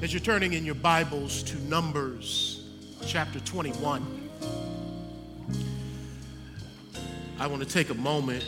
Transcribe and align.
As 0.00 0.12
you're 0.12 0.20
turning 0.20 0.52
in 0.52 0.64
your 0.64 0.76
Bibles 0.76 1.42
to 1.42 1.60
Numbers 1.62 2.62
chapter 3.04 3.40
21, 3.40 4.30
I 7.40 7.46
want 7.48 7.64
to 7.64 7.68
take 7.68 7.90
a 7.90 7.94
moment 7.94 8.44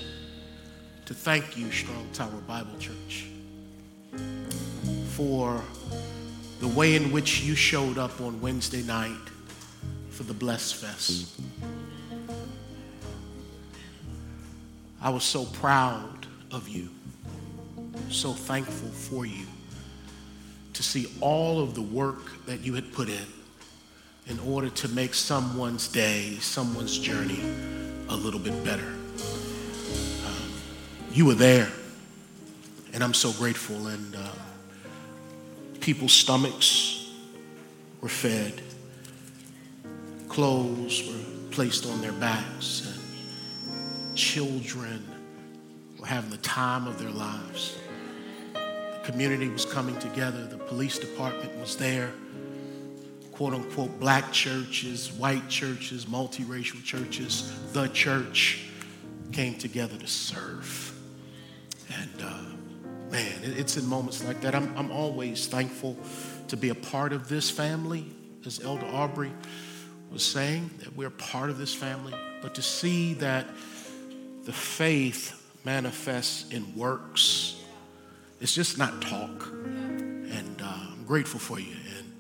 to 1.07 1.13
thank 1.13 1.57
you, 1.57 1.73
Strong 1.73 2.09
Tower 2.13 2.31
Bible 2.47 2.79
Church, 2.79 3.27
for 5.09 5.60
the 6.60 6.69
way 6.69 6.94
in 6.94 7.10
which 7.10 7.40
you 7.40 7.56
showed 7.56 7.98
up 7.98 8.21
on 8.21 8.40
Wednesday 8.40 8.82
night 8.82 9.19
for 10.10 10.22
the 10.22 10.35
Bless 10.35 10.71
Fest. 10.71 11.40
I 15.03 15.10
was 15.10 15.24
so 15.24 15.46
proud 15.46 16.28
of 16.52 16.69
you, 16.69 16.91
so 18.09 18.34
thankful 18.34 18.91
for 18.91 19.27
you 19.27 19.46
to 20.80 20.87
see 20.87 21.06
all 21.20 21.60
of 21.60 21.74
the 21.74 21.82
work 21.82 22.46
that 22.46 22.60
you 22.60 22.73
had 22.73 22.91
put 22.95 23.10
in 23.10 23.27
in 24.28 24.38
order 24.41 24.70
to 24.70 24.88
make 24.88 25.12
someone's 25.12 25.86
day, 25.88 26.36
someone's 26.41 26.98
journey 26.98 27.42
a 28.09 28.16
little 28.16 28.41
bit 28.41 28.64
better. 28.64 28.86
Um, 30.27 30.52
you 31.12 31.27
were 31.27 31.34
there, 31.34 31.69
and 32.95 33.05
I'm 33.05 33.12
so 33.12 33.30
grateful. 33.32 33.88
And 33.88 34.16
uh, 34.16 34.32
people's 35.80 36.14
stomachs 36.14 37.12
were 38.00 38.08
fed, 38.08 38.62
clothes 40.30 41.06
were 41.06 41.50
placed 41.50 41.84
on 41.84 42.00
their 42.00 42.12
backs, 42.12 42.91
and 42.91 44.16
children 44.16 45.06
were 45.98 46.06
having 46.06 46.30
the 46.30 46.38
time 46.38 46.86
of 46.86 46.98
their 46.98 47.10
lives 47.10 47.77
community 49.10 49.48
was 49.48 49.64
coming 49.64 49.98
together, 49.98 50.46
the 50.46 50.56
police 50.56 50.98
department 50.98 51.56
was 51.59 51.77
there, 51.77 52.12
quote 53.33 53.55
unquote, 53.55 53.98
black 53.98 54.33
churches, 54.33 55.11
white 55.12 55.48
churches, 55.48 56.06
multiracial 56.06 56.83
churches, 56.84 57.53
the 57.72 57.88
church 57.88 58.66
came 59.33 59.56
together 59.56 59.97
to 59.97 60.06
serve. 60.06 60.94
And 61.92 62.22
uh, 62.22 62.42
man, 63.11 63.41
it's 63.42 63.77
in 63.77 63.86
moments 63.86 64.22
like 64.25 64.41
that. 64.42 64.55
I'm, 64.55 64.77
I'm 64.77 64.92
always 64.92 65.48
thankful 65.48 65.97
to 66.48 66.56
be 66.56 66.69
a 66.69 66.75
part 66.75 67.12
of 67.12 67.28
this 67.28 67.50
family, 67.50 68.06
as 68.47 68.62
Elder 68.62 68.86
Aubrey 68.86 69.33
was 70.12 70.22
saying, 70.22 70.70
that 70.78 70.94
we're 70.97 71.11
part 71.11 71.50
of 71.50 71.58
this 71.58 71.75
family, 71.75 72.14
but 72.42 72.55
to 72.55 72.62
see 72.62 73.14
that 73.14 73.47
the 74.44 74.53
faith 74.53 75.36
manifests 75.64 76.50
in 76.53 76.75
works 76.77 77.59
it's 78.41 78.55
just 78.55 78.78
not 78.78 79.02
talk. 79.02 79.48
And 79.52 80.60
uh, 80.62 80.92
I'm 80.92 81.05
grateful 81.05 81.38
for 81.38 81.60
you. 81.60 81.74
And 81.98 82.12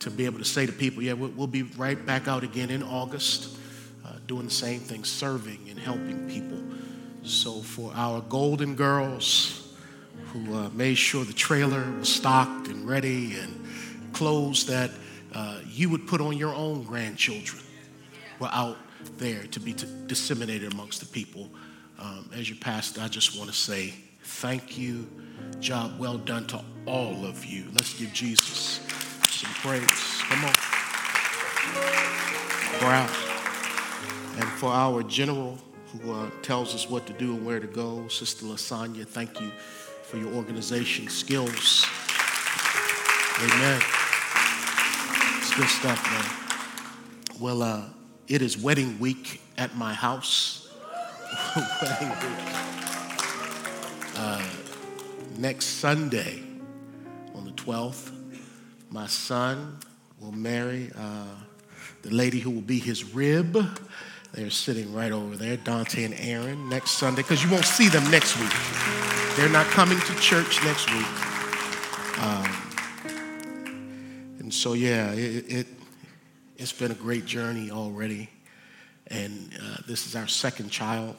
to 0.00 0.10
be 0.10 0.26
able 0.26 0.38
to 0.38 0.44
say 0.44 0.66
to 0.66 0.72
people, 0.72 1.02
yeah, 1.02 1.12
we'll, 1.12 1.30
we'll 1.30 1.46
be 1.46 1.62
right 1.62 2.04
back 2.04 2.28
out 2.28 2.42
again 2.42 2.70
in 2.70 2.82
August, 2.82 3.56
uh, 4.04 4.14
doing 4.26 4.44
the 4.44 4.50
same 4.50 4.80
thing, 4.80 5.04
serving 5.04 5.60
and 5.70 5.78
helping 5.78 6.28
people. 6.28 6.58
So 7.22 7.60
for 7.60 7.92
our 7.94 8.20
golden 8.20 8.74
girls 8.74 9.74
who 10.32 10.54
uh, 10.54 10.70
made 10.70 10.96
sure 10.96 11.24
the 11.24 11.32
trailer 11.32 11.88
was 11.98 12.12
stocked 12.12 12.68
and 12.68 12.88
ready 12.88 13.38
and 13.38 13.64
clothes 14.12 14.66
that 14.66 14.90
uh, 15.34 15.60
you 15.66 15.88
would 15.88 16.06
put 16.06 16.20
on 16.20 16.36
your 16.36 16.54
own 16.54 16.82
grandchildren 16.82 17.62
were 18.40 18.50
out 18.52 18.76
there 19.18 19.44
to 19.44 19.60
be 19.60 19.72
t- 19.72 19.86
disseminated 20.06 20.72
amongst 20.72 21.00
the 21.00 21.06
people. 21.06 21.48
Um, 21.98 22.28
as 22.34 22.50
you 22.50 22.56
pastor, 22.56 23.00
I 23.00 23.08
just 23.08 23.38
want 23.38 23.50
to 23.50 23.56
say 23.56 23.94
thank 24.22 24.76
you 24.76 25.06
Job 25.62 25.96
well 25.96 26.18
done 26.18 26.44
to 26.48 26.60
all 26.86 27.24
of 27.24 27.44
you. 27.44 27.66
Let's 27.72 27.96
give 27.96 28.12
Jesus 28.12 28.80
some 29.30 29.52
praise. 29.62 30.20
Come 30.22 30.44
on. 30.44 30.52
Proud. 32.80 33.08
And 34.40 34.48
for 34.58 34.70
our 34.70 35.04
general 35.04 35.58
who 35.92 36.12
uh, 36.14 36.30
tells 36.42 36.74
us 36.74 36.90
what 36.90 37.06
to 37.06 37.12
do 37.12 37.34
and 37.34 37.46
where 37.46 37.60
to 37.60 37.68
go, 37.68 38.08
Sister 38.08 38.44
Lasagna, 38.46 39.06
thank 39.06 39.40
you 39.40 39.52
for 40.02 40.16
your 40.16 40.32
organization 40.34 41.06
skills. 41.06 41.86
Amen. 43.38 43.80
It's 45.38 45.54
good 45.54 45.68
stuff, 45.68 46.02
man. 46.10 47.40
Well, 47.40 47.62
uh, 47.62 47.84
it 48.26 48.42
is 48.42 48.58
wedding 48.58 48.98
week 48.98 49.40
at 49.56 49.76
my 49.76 49.94
house. 49.94 50.74
wedding 51.56 52.08
week. 52.08 52.48
Uh, 54.16 54.42
next 55.38 55.66
Sunday, 55.66 56.42
on 57.34 57.44
the 57.44 57.52
12th, 57.52 58.12
my 58.90 59.06
son 59.06 59.78
will 60.20 60.32
marry 60.32 60.90
uh, 60.96 61.24
the 62.02 62.10
lady 62.10 62.38
who 62.38 62.50
will 62.50 62.60
be 62.60 62.78
his 62.78 63.14
rib. 63.14 63.56
They're 64.32 64.50
sitting 64.50 64.92
right 64.94 65.12
over 65.12 65.36
there, 65.36 65.56
Dante 65.56 66.04
and 66.04 66.14
Aaron, 66.14 66.68
next 66.68 66.92
Sunday, 66.92 67.22
because 67.22 67.42
you 67.44 67.50
won't 67.50 67.64
see 67.64 67.88
them 67.88 68.10
next 68.10 68.38
week. 68.38 68.52
They're 69.36 69.48
not 69.48 69.66
coming 69.66 69.98
to 69.98 70.14
church 70.16 70.62
next 70.64 70.90
week. 70.90 71.06
Um, 72.22 72.62
and 74.38 74.52
so, 74.52 74.74
yeah, 74.74 75.12
it, 75.12 75.52
it, 75.52 75.66
has 76.58 76.72
been 76.72 76.92
a 76.92 76.94
great 76.94 77.26
journey 77.26 77.72
already. 77.72 78.28
And 79.08 79.52
uh, 79.60 79.78
this 79.88 80.06
is 80.06 80.14
our 80.14 80.28
second 80.28 80.70
child 80.70 81.16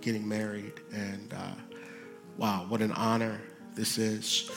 getting 0.00 0.28
married. 0.28 0.74
And 0.92 1.34
uh, 1.34 1.54
wow, 2.36 2.66
what 2.68 2.80
an 2.80 2.92
honor 2.92 3.40
this 3.74 3.98
is. 3.98 4.50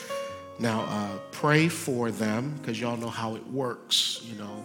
Now, 0.58 0.80
uh, 0.82 1.18
pray 1.30 1.68
for 1.68 2.10
them 2.10 2.56
because 2.58 2.80
y'all 2.80 2.96
know 2.96 3.08
how 3.08 3.36
it 3.36 3.46
works. 3.46 4.20
You 4.24 4.36
know, 4.38 4.64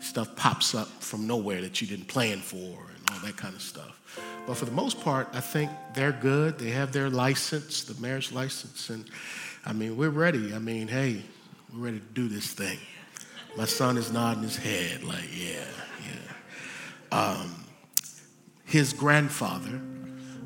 stuff 0.00 0.34
pops 0.36 0.74
up 0.74 0.88
from 1.02 1.26
nowhere 1.26 1.60
that 1.60 1.80
you 1.80 1.86
didn't 1.86 2.08
plan 2.08 2.38
for 2.38 2.56
and 2.56 3.10
all 3.12 3.18
that 3.24 3.36
kind 3.36 3.54
of 3.54 3.60
stuff. 3.60 4.00
But 4.46 4.56
for 4.56 4.64
the 4.64 4.72
most 4.72 5.00
part, 5.00 5.28
I 5.34 5.40
think 5.40 5.70
they're 5.94 6.12
good. 6.12 6.58
They 6.58 6.70
have 6.70 6.92
their 6.92 7.10
license, 7.10 7.84
the 7.84 8.00
marriage 8.00 8.32
license. 8.32 8.88
And 8.88 9.04
I 9.66 9.74
mean, 9.74 9.96
we're 9.98 10.08
ready. 10.08 10.54
I 10.54 10.58
mean, 10.58 10.88
hey, 10.88 11.22
we're 11.74 11.86
ready 11.86 11.98
to 11.98 12.06
do 12.14 12.28
this 12.28 12.52
thing. 12.52 12.78
My 13.56 13.66
son 13.66 13.98
is 13.98 14.10
nodding 14.10 14.44
his 14.44 14.56
head, 14.56 15.02
like, 15.02 15.28
yeah, 15.36 15.64
yeah. 16.06 17.18
Um, 17.18 17.64
his 18.64 18.92
grandfather, 18.92 19.80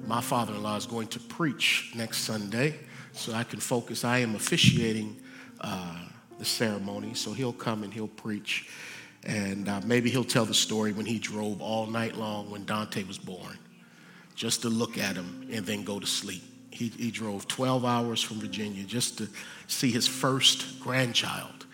my 0.07 0.21
father 0.21 0.55
in 0.55 0.63
law, 0.63 0.77
is 0.77 0.87
going 0.87 1.09
to 1.09 1.21
preach 1.21 1.93
next 1.95 2.19
Sunday 2.19 2.79
so 3.13 3.33
I 3.33 3.45
can 3.45 3.61
focus. 3.61 4.05
I 4.05 4.19
am 4.19 4.35
officiating 4.35 5.17
uh, 5.61 5.99
the 6.39 6.45
ceremony, 6.45 7.15
so 7.15 7.33
he'll 7.33 7.53
come 7.53 7.83
and 7.83 7.93
he'll 7.93 8.09
preach. 8.09 8.69
And 9.25 9.69
uh, 9.69 9.81
maybe 9.85 10.11
he'll 10.11 10.25
tell 10.25 10.45
the 10.45 10.55
story 10.55 10.93
when 10.93 11.07
he 11.07 11.19
drove 11.19 11.61
all 11.61 11.87
night 11.87 12.17
long 12.17 12.51
when 12.51 12.65
Dante 12.65 13.05
was 13.05 13.19
born, 13.19 13.59
just 14.35 14.63
to 14.63 14.69
look 14.69 14.99
at 14.99 15.15
him 15.15 15.49
and 15.53 15.65
then 15.65 15.85
go 15.85 16.01
to 16.01 16.07
sleep. 16.07 16.43
He, 16.71 16.89
he 16.89 17.11
drove 17.11 17.47
12 17.47 17.85
hours 17.85 18.23
from 18.23 18.41
Virginia 18.41 18.83
just 18.85 19.19
to 19.19 19.29
see 19.69 19.91
his 19.91 20.09
first 20.09 20.81
grandchild. 20.81 21.67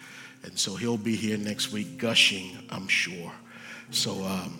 And 0.42 0.58
so 0.58 0.74
he'll 0.74 0.96
be 0.96 1.16
here 1.16 1.38
next 1.38 1.72
week 1.72 1.98
gushing, 1.98 2.58
I'm 2.70 2.88
sure. 2.88 3.32
So 3.90 4.24
um, 4.24 4.58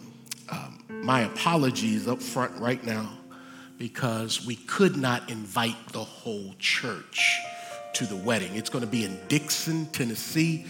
um, 0.49 0.85
my 0.89 1.23
apologies 1.23 2.09
up 2.09 2.23
front 2.23 2.59
right 2.59 2.83
now 2.85 3.19
because 3.79 4.45
we 4.45 4.57
could 4.57 4.97
not 4.97 5.31
invite 5.31 5.77
the 5.93 6.03
whole 6.03 6.55
church 6.59 7.41
to 7.95 8.05
the 8.05 8.17
wedding. 8.17 8.55
It's 8.57 8.69
going 8.69 8.85
to 8.85 8.91
be 8.91 9.05
in 9.05 9.19
Dickson, 9.29 9.87
Tennessee, 9.87 10.67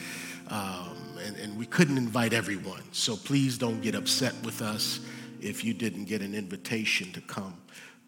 um, 0.49 0.97
and, 1.25 1.37
and 1.37 1.59
we 1.59 1.67
couldn't 1.67 1.97
invite 1.97 2.33
everyone. 2.33 2.83
So 2.93 3.17
please 3.17 3.59
don't 3.59 3.81
get 3.81 3.95
upset 3.95 4.35
with 4.45 4.63
us 4.63 5.01
if 5.41 5.65
you 5.65 5.75
didn't 5.75 6.05
get 6.05 6.21
an 6.21 6.35
invitation 6.35 7.11
to 7.13 7.21
come. 7.23 7.57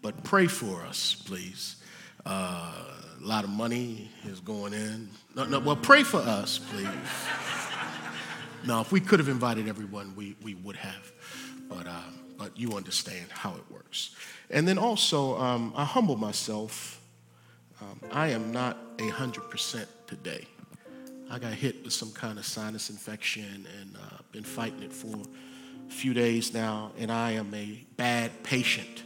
But 0.03 0.22
pray 0.22 0.47
for 0.47 0.84
us, 0.84 1.15
please. 1.15 1.77
Uh, 2.25 2.72
a 3.22 3.27
lot 3.27 3.44
of 3.44 3.50
money 3.50 4.11
is 4.25 4.41
going 4.41 4.72
in. 4.72 5.09
No, 5.34 5.44
no, 5.44 5.59
well, 5.59 5.76
pray 5.76 6.03
for 6.03 6.19
us, 6.19 6.58
please. 6.58 6.88
now, 8.67 8.81
if 8.81 8.93
we 8.93 9.00
could 9.00 9.19
have 9.19 9.29
invited 9.29 9.69
everyone, 9.69 10.14
we, 10.17 10.37
we 10.43 10.55
would 10.55 10.76
have. 10.76 11.12
But, 11.69 11.87
uh, 11.87 12.00
but 12.40 12.58
you 12.58 12.72
understand 12.72 13.26
how 13.28 13.50
it 13.50 13.70
works. 13.70 14.16
And 14.48 14.66
then 14.66 14.78
also, 14.78 15.38
um, 15.38 15.75
I 15.76 15.84
humble 15.84 16.16
myself. 16.16 16.98
Um, 17.82 18.00
I 18.10 18.28
am 18.28 18.50
not 18.50 18.78
a 18.98 19.10
100% 19.10 19.87
today. 20.06 20.46
I 21.31 21.38
got 21.38 21.52
hit 21.52 21.84
with 21.84 21.92
some 21.92 22.10
kind 22.12 22.38
of 22.38 22.46
sinus 22.46 22.88
infection 22.88 23.66
and 23.78 23.94
uh, 23.94 24.16
been 24.32 24.42
fighting 24.42 24.82
it 24.82 24.92
for 24.92 25.14
a 25.16 25.92
few 25.92 26.14
days 26.14 26.54
now, 26.54 26.92
and 26.98 27.12
I 27.12 27.32
am 27.32 27.52
a 27.52 27.84
bad 27.98 28.31
patient. 28.43 29.02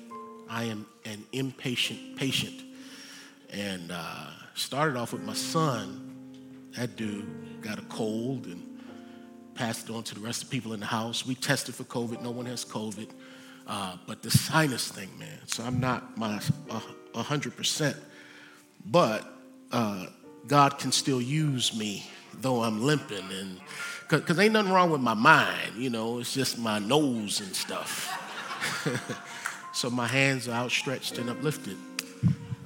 I 0.49 0.65
am 0.65 0.87
an 1.05 1.25
impatient 1.33 2.17
patient. 2.17 2.63
And 3.53 3.91
uh, 3.91 4.31
started 4.55 4.97
off 4.97 5.13
with 5.13 5.23
my 5.23 5.35
son. 5.35 6.71
That 6.77 6.95
dude 6.95 7.61
got 7.63 7.81
a 7.81 7.83
cold 7.83 8.47
and 8.47 8.75
passed 9.55 9.89
it 9.89 9.95
on 9.95 10.03
to 10.05 10.15
the 10.15 10.21
rest 10.21 10.43
of 10.43 10.51
the 10.51 10.57
people 10.57 10.73
in 10.73 10.81
the 10.81 10.87
house. 10.87 11.27
We 11.27 11.35
tested 11.35 11.75
for 11.75 11.85
COVID. 11.85 12.23
No 12.23 12.31
one 12.31 12.47
has 12.47 12.65
COVID. 12.65 13.09
Uh, 13.67 13.97
but 14.07 14.23
the 14.23 14.31
sinus 14.31 14.89
thing, 14.89 15.11
man. 15.19 15.39
So 15.47 15.65
I'm 15.65 15.81
not 15.81 16.17
my 16.19 16.41
hundred 17.15 17.57
percent, 17.57 17.97
but 18.85 19.27
uh, 19.73 20.07
God 20.47 20.79
can 20.79 20.93
still 20.93 21.21
use 21.21 21.77
me 21.77 22.05
though 22.41 22.63
I'm 22.63 22.83
limping. 22.83 23.25
And 23.33 23.61
because 24.09 24.39
ain't 24.39 24.53
nothing 24.53 24.73
wrong 24.73 24.91
with 24.91 25.01
my 25.01 25.15
mind, 25.15 25.77
you 25.77 25.91
know, 25.91 26.19
it's 26.19 26.33
just 26.33 26.59
my 26.59 26.79
nose 26.79 27.41
and 27.41 27.55
stuff. 27.55 28.21
so 29.73 29.91
my 29.91 30.07
hands 30.07 30.49
are 30.49 30.53
outstretched 30.53 31.19
and 31.19 31.31
uplifted. 31.31 31.77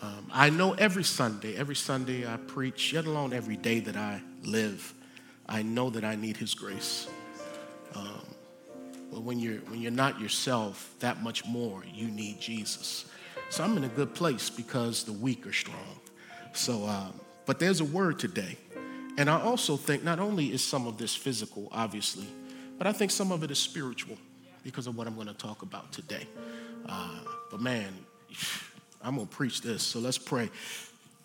Um, 0.00 0.28
I 0.32 0.50
know 0.50 0.74
every 0.74 1.04
Sunday, 1.04 1.56
every 1.56 1.76
Sunday 1.76 2.26
I 2.26 2.36
preach, 2.36 2.92
yet 2.92 3.06
alone 3.06 3.32
every 3.32 3.56
day 3.56 3.80
that 3.80 3.96
I 3.96 4.22
live, 4.44 4.94
I 5.48 5.62
know 5.62 5.90
that 5.90 6.04
I 6.04 6.14
need 6.14 6.36
His 6.36 6.54
grace. 6.54 7.08
Um, 7.94 8.20
but 9.10 9.22
when 9.22 9.38
you're, 9.38 9.58
when 9.68 9.80
you're 9.80 9.90
not 9.90 10.20
yourself, 10.20 10.94
that 11.00 11.22
much 11.22 11.44
more, 11.46 11.82
you 11.92 12.08
need 12.08 12.40
Jesus. 12.40 13.06
So 13.50 13.64
I'm 13.64 13.76
in 13.76 13.84
a 13.84 13.88
good 13.88 14.14
place 14.14 14.50
because 14.50 15.04
the 15.04 15.12
weak 15.12 15.46
are 15.46 15.52
strong. 15.52 15.98
So, 16.52 16.86
um, 16.86 17.12
but 17.46 17.58
there's 17.58 17.80
a 17.80 17.84
word 17.84 18.18
today. 18.18 18.56
And 19.16 19.28
I 19.28 19.40
also 19.40 19.76
think 19.76 20.04
not 20.04 20.20
only 20.20 20.52
is 20.52 20.64
some 20.64 20.86
of 20.86 20.98
this 20.98 21.14
physical, 21.14 21.68
obviously, 21.72 22.26
but 22.76 22.86
I 22.86 22.92
think 22.92 23.10
some 23.10 23.32
of 23.32 23.42
it 23.42 23.50
is 23.50 23.58
spiritual 23.58 24.16
because 24.62 24.86
of 24.86 24.96
what 24.96 25.06
I'm 25.06 25.14
going 25.14 25.26
to 25.28 25.34
talk 25.34 25.62
about 25.62 25.92
today. 25.92 26.26
Uh, 26.86 27.18
but 27.50 27.60
man, 27.60 27.92
I'm 29.02 29.16
going 29.16 29.26
to 29.26 29.34
preach 29.34 29.62
this. 29.62 29.82
So 29.82 29.98
let's 29.98 30.18
pray. 30.18 30.50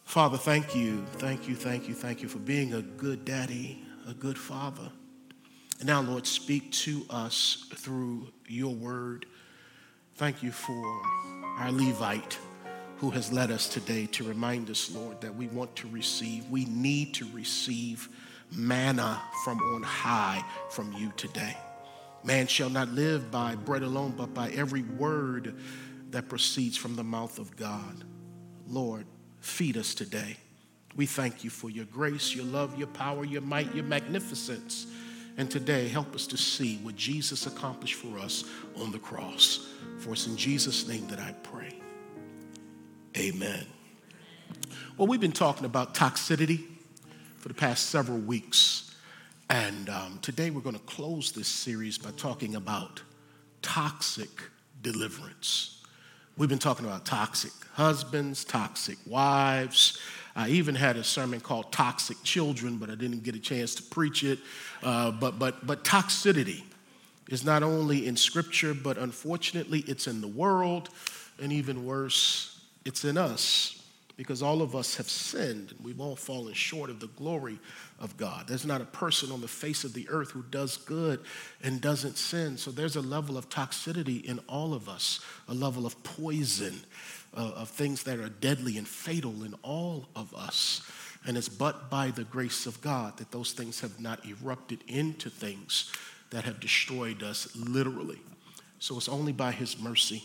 Father, 0.06 0.38
thank 0.38 0.76
you, 0.76 1.06
thank 1.18 1.48
you, 1.48 1.56
thank 1.56 1.88
you, 1.88 1.94
thank 1.94 2.22
you 2.22 2.30
for 2.30 2.40
being 2.40 2.74
a 2.74 2.82
good 2.82 3.26
daddy, 3.26 3.84
a 4.08 4.14
good 4.14 4.38
father. 4.38 4.92
And 5.84 5.90
now, 5.90 6.00
Lord, 6.00 6.26
speak 6.26 6.72
to 6.72 7.06
us 7.10 7.66
through 7.76 8.30
your 8.48 8.74
word. 8.74 9.26
Thank 10.16 10.42
you 10.42 10.54
for 10.54 11.02
our 11.58 11.74
Levite 11.74 12.40
who 13.00 13.10
has 13.10 13.34
led 13.34 13.52
us 13.52 13.68
today 13.68 14.06
to 14.14 14.24
remind 14.24 14.70
us, 14.70 14.96
Lord, 14.96 15.20
that 15.20 15.36
we 15.36 15.48
want 15.48 15.76
to 15.76 15.90
receive, 15.90 16.50
we 16.50 16.64
need 16.64 17.14
to 17.16 17.28
receive 17.34 18.08
manna 18.50 19.22
from 19.44 19.60
on 19.60 19.84
high 19.84 20.42
from 20.70 20.94
you 20.94 21.12
today. 21.18 21.58
Man 22.24 22.48
shall 22.48 22.70
not 22.70 22.88
live 22.88 23.30
by 23.30 23.56
bread 23.56 23.84
alone, 23.84 24.14
but 24.16 24.34
by 24.34 24.52
every 24.52 24.84
word 24.84 25.54
that 26.12 26.30
proceeds 26.30 26.78
from 26.78 26.96
the 26.96 27.04
mouth 27.04 27.40
of 27.40 27.58
God. 27.58 28.06
Lord, 28.70 29.06
feed 29.42 29.76
us 29.76 29.94
today. 29.94 30.38
We 30.96 31.08
thank 31.08 31.44
you 31.44 31.50
for 31.50 31.70
your 31.70 31.84
grace, 31.84 32.34
your 32.34 32.46
love, 32.46 32.78
your 32.78 32.88
power, 32.88 33.26
your 33.26 33.42
might, 33.42 33.76
your 33.76 33.84
magnificence. 33.84 34.88
And 35.38 35.50
today, 35.50 35.88
help 35.88 36.14
us 36.14 36.28
to 36.28 36.38
see 36.38 36.78
what 36.78 36.96
Jesus 36.96 37.48
accomplished 37.48 37.96
for 37.96 38.20
us 38.20 38.44
on 38.78 38.92
the 38.92 39.00
cross. 39.00 39.68
For 40.00 40.14
it's 40.14 40.28
in 40.28 40.38
Jesus' 40.38 40.88
name 40.88 41.08
that 41.08 41.20
I 41.20 41.34
pray. 41.44 41.74
Amen. 43.18 43.66
Well, 44.98 45.08
we've 45.08 45.20
been 45.20 45.32
talking 45.32 45.66
about 45.66 45.96
toxicity 45.96 46.66
for 47.38 47.48
the 47.48 47.54
past 47.56 47.90
several 47.90 48.20
weeks. 48.20 48.96
And 49.50 49.90
um, 49.90 50.20
today 50.22 50.50
we're 50.52 50.62
going 50.62 50.76
to 50.76 50.82
close 50.82 51.32
this 51.32 51.48
series 51.48 51.98
by 51.98 52.12
talking 52.12 52.56
about 52.56 53.02
toxic 53.62 54.30
deliverance. 54.82 55.82
We've 56.38 56.50
been 56.50 56.60
talking 56.60 56.86
about 56.86 57.06
toxic 57.06 57.52
husbands, 57.74 58.44
toxic 58.44 58.98
wives. 59.06 60.00
I 60.36 60.50
even 60.50 60.76
had 60.76 60.98
a 60.98 61.04
sermon 61.04 61.40
called 61.40 61.72
Toxic 61.72 62.22
Children, 62.24 62.78
but 62.78 62.90
I 62.90 62.96
didn't 62.96 63.24
get 63.24 63.36
a 63.36 63.40
chance 63.40 63.76
to 63.76 63.84
preach 63.84 64.24
it. 64.24 64.40
Uh, 64.82 65.12
but, 65.12 65.38
but, 65.38 65.66
but 65.66 65.84
toxicity 65.84 66.64
is 67.30 67.46
not 67.46 67.64
only 67.64 68.08
in 68.08 68.18
Scripture, 68.18 68.74
but 68.74 68.98
unfortunately, 68.98 69.84
it's 69.88 70.08
in 70.08 70.22
the 70.22 70.28
world, 70.28 70.90
and 71.40 71.52
even 71.54 71.86
worse, 71.86 72.60
it's 72.86 73.06
in 73.06 73.18
us 73.18 73.84
because 74.16 74.44
all 74.44 74.62
of 74.62 74.76
us 74.76 74.96
have 74.98 75.10
sinned 75.10 75.72
and 75.72 75.84
we've 75.84 76.00
all 76.00 76.16
fallen 76.16 76.54
short 76.54 76.90
of 76.90 77.00
the 77.00 77.08
glory 77.08 77.60
of 78.00 78.16
God. 78.16 78.48
There's 78.48 78.66
not 78.66 78.82
a 78.82 78.86
person 78.86 79.32
on 79.32 79.42
the 79.42 79.48
face 79.48 79.84
of 79.84 79.94
the 79.94 80.08
earth 80.10 80.32
who 80.32 80.44
does 80.44 80.78
good 80.78 81.20
and 81.64 81.82
doesn't 81.82 82.18
sin. 82.18 82.58
So 82.58 82.70
there's 82.70 82.96
a 82.96 83.02
level 83.02 83.38
of 83.38 83.50
toxicity 83.50 84.24
in 84.24 84.40
all 84.48 84.74
of 84.74 84.88
us, 84.88 85.20
a 85.48 85.54
level 85.54 85.86
of 85.86 86.02
poison, 86.04 86.80
uh, 87.36 87.52
of 87.56 87.70
things 87.70 88.04
that 88.04 88.20
are 88.20 88.30
deadly 88.30 88.78
and 88.78 88.88
fatal 88.88 89.44
in 89.44 89.56
all 89.64 90.08
of 90.16 90.34
us. 90.36 90.82
And 91.26 91.38
it's 91.38 91.50
but 91.50 91.90
by 91.90 92.12
the 92.12 92.26
grace 92.26 92.66
of 92.66 92.82
God 92.82 93.18
that 93.18 93.32
those 93.32 93.54
things 93.54 93.80
have 93.82 94.00
not 94.00 94.26
erupted 94.26 94.84
into 94.88 95.30
things 95.30 95.92
that 96.32 96.44
have 96.44 96.60
destroyed 96.60 97.24
us 97.24 97.56
literally. 97.56 98.20
So 98.80 98.98
it's 98.98 99.10
only 99.10 99.32
by 99.32 99.52
His 99.52 99.80
mercy 99.80 100.24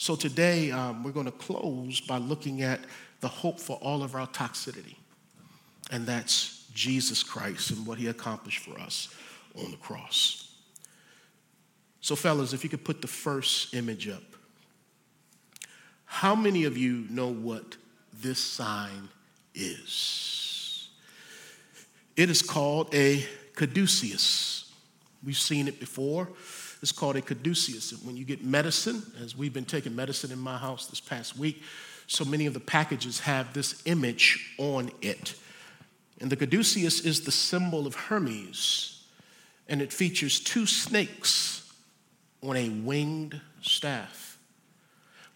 so 0.00 0.16
today 0.16 0.70
um, 0.70 1.04
we're 1.04 1.10
going 1.10 1.26
to 1.26 1.32
close 1.32 2.00
by 2.00 2.16
looking 2.16 2.62
at 2.62 2.80
the 3.20 3.28
hope 3.28 3.60
for 3.60 3.76
all 3.82 4.02
of 4.02 4.14
our 4.14 4.26
toxicity, 4.26 4.96
and 5.90 6.06
that's 6.06 6.66
Jesus 6.72 7.22
Christ 7.22 7.72
and 7.72 7.86
what 7.86 7.98
he 7.98 8.06
accomplished 8.06 8.60
for 8.60 8.80
us 8.80 9.14
on 9.62 9.70
the 9.70 9.76
cross. 9.76 10.54
So, 12.00 12.16
fellas, 12.16 12.54
if 12.54 12.64
you 12.64 12.70
could 12.70 12.82
put 12.82 13.02
the 13.02 13.08
first 13.08 13.74
image 13.74 14.08
up. 14.08 14.22
How 16.12 16.34
many 16.34 16.64
of 16.64 16.76
you 16.76 17.06
know 17.08 17.28
what 17.28 17.76
this 18.12 18.40
sign 18.40 19.08
is? 19.54 20.88
It 22.16 22.28
is 22.28 22.42
called 22.42 22.92
a 22.92 23.24
caduceus. 23.54 24.70
We've 25.24 25.38
seen 25.38 25.68
it 25.68 25.78
before. 25.78 26.28
It's 26.82 26.90
called 26.92 27.14
a 27.16 27.22
caduceus. 27.22 27.92
When 28.02 28.16
you 28.16 28.24
get 28.24 28.44
medicine, 28.44 29.02
as 29.22 29.36
we've 29.36 29.52
been 29.54 29.64
taking 29.64 29.94
medicine 29.94 30.32
in 30.32 30.40
my 30.40 30.58
house 30.58 30.88
this 30.88 31.00
past 31.00 31.38
week, 31.38 31.62
so 32.08 32.24
many 32.24 32.44
of 32.46 32.54
the 32.54 32.60
packages 32.60 33.20
have 33.20 33.54
this 33.54 33.80
image 33.86 34.54
on 34.58 34.90
it. 35.00 35.36
And 36.20 36.28
the 36.28 36.36
caduceus 36.36 37.00
is 37.00 37.22
the 37.22 37.32
symbol 37.32 37.86
of 37.86 37.94
Hermes, 37.94 39.06
and 39.68 39.80
it 39.80 39.92
features 39.92 40.40
two 40.40 40.66
snakes 40.66 41.72
on 42.42 42.56
a 42.56 42.68
winged 42.68 43.40
staff. 43.62 44.29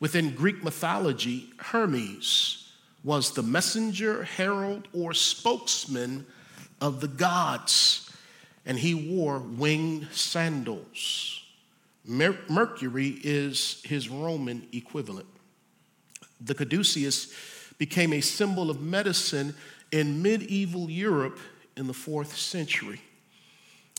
Within 0.00 0.34
Greek 0.34 0.62
mythology, 0.62 1.50
Hermes 1.58 2.68
was 3.02 3.32
the 3.32 3.42
messenger, 3.42 4.24
herald, 4.24 4.88
or 4.92 5.12
spokesman 5.12 6.26
of 6.80 7.00
the 7.00 7.08
gods, 7.08 8.10
and 8.66 8.78
he 8.78 8.94
wore 8.94 9.38
winged 9.38 10.08
sandals. 10.12 11.42
Mer- 12.04 12.38
Mercury 12.48 13.20
is 13.22 13.82
his 13.84 14.08
Roman 14.08 14.66
equivalent. 14.72 15.28
The 16.40 16.54
caduceus 16.54 17.32
became 17.78 18.12
a 18.12 18.20
symbol 18.20 18.70
of 18.70 18.80
medicine 18.80 19.54
in 19.92 20.22
medieval 20.22 20.90
Europe 20.90 21.38
in 21.76 21.86
the 21.86 21.94
fourth 21.94 22.36
century. 22.36 23.00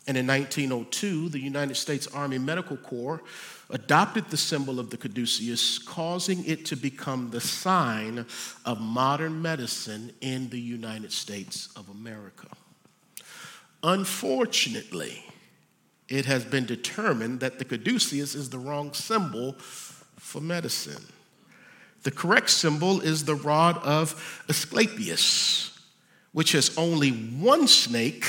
And 0.07 0.17
in 0.17 0.27
1902, 0.27 1.29
the 1.29 1.39
United 1.39 1.75
States 1.75 2.07
Army 2.07 2.37
Medical 2.37 2.77
Corps 2.77 3.23
adopted 3.71 4.29
the 4.29 4.37
symbol 4.37 4.79
of 4.79 4.91
the 4.91 4.97
caduceus, 4.97 5.79
causing 5.79 6.45
it 6.45 6.65
to 6.65 6.75
become 6.75 7.31
the 7.31 7.41
sign 7.41 8.25
of 8.65 8.79
modern 8.79 9.41
medicine 9.41 10.11
in 10.21 10.49
the 10.49 10.59
United 10.59 11.11
States 11.11 11.69
of 11.75 11.89
America. 11.89 12.47
Unfortunately, 13.81 15.23
it 16.07 16.25
has 16.25 16.45
been 16.45 16.65
determined 16.65 17.39
that 17.39 17.57
the 17.57 17.65
caduceus 17.65 18.35
is 18.35 18.49
the 18.49 18.59
wrong 18.59 18.93
symbol 18.93 19.53
for 19.53 20.39
medicine. 20.39 21.03
The 22.03 22.11
correct 22.11 22.51
symbol 22.51 23.01
is 23.01 23.25
the 23.25 23.33
rod 23.33 23.77
of 23.79 24.43
Asclepius, 24.47 25.79
which 26.33 26.51
has 26.51 26.77
only 26.77 27.09
one 27.09 27.67
snake 27.67 28.25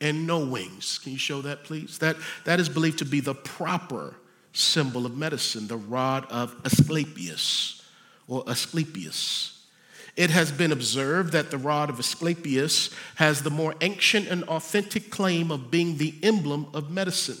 and 0.00 0.26
no 0.26 0.44
wings. 0.44 0.98
Can 0.98 1.12
you 1.12 1.18
show 1.18 1.42
that, 1.42 1.64
please? 1.64 1.98
That, 1.98 2.16
that 2.44 2.60
is 2.60 2.68
believed 2.68 2.98
to 2.98 3.04
be 3.04 3.20
the 3.20 3.34
proper 3.34 4.14
symbol 4.52 5.06
of 5.06 5.16
medicine, 5.16 5.66
the 5.66 5.76
rod 5.76 6.26
of 6.30 6.54
Asclepius 6.64 7.82
or 8.26 8.44
Asclepius. 8.46 9.54
It 10.16 10.30
has 10.30 10.50
been 10.50 10.72
observed 10.72 11.32
that 11.32 11.50
the 11.50 11.58
rod 11.58 11.90
of 11.90 12.00
Asclepius 12.00 12.90
has 13.16 13.42
the 13.42 13.50
more 13.50 13.74
ancient 13.80 14.26
and 14.26 14.42
authentic 14.44 15.10
claim 15.10 15.52
of 15.52 15.70
being 15.70 15.96
the 15.96 16.14
emblem 16.22 16.66
of 16.74 16.90
medicine. 16.90 17.38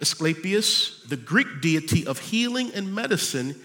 Asclepius, 0.00 1.02
the 1.08 1.16
Greek 1.16 1.60
deity 1.60 2.06
of 2.06 2.18
healing 2.18 2.70
and 2.74 2.94
medicine, 2.94 3.56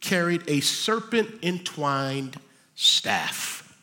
carried 0.00 0.42
a 0.46 0.60
serpent 0.60 1.42
entwined 1.42 2.38
staff. 2.74 3.76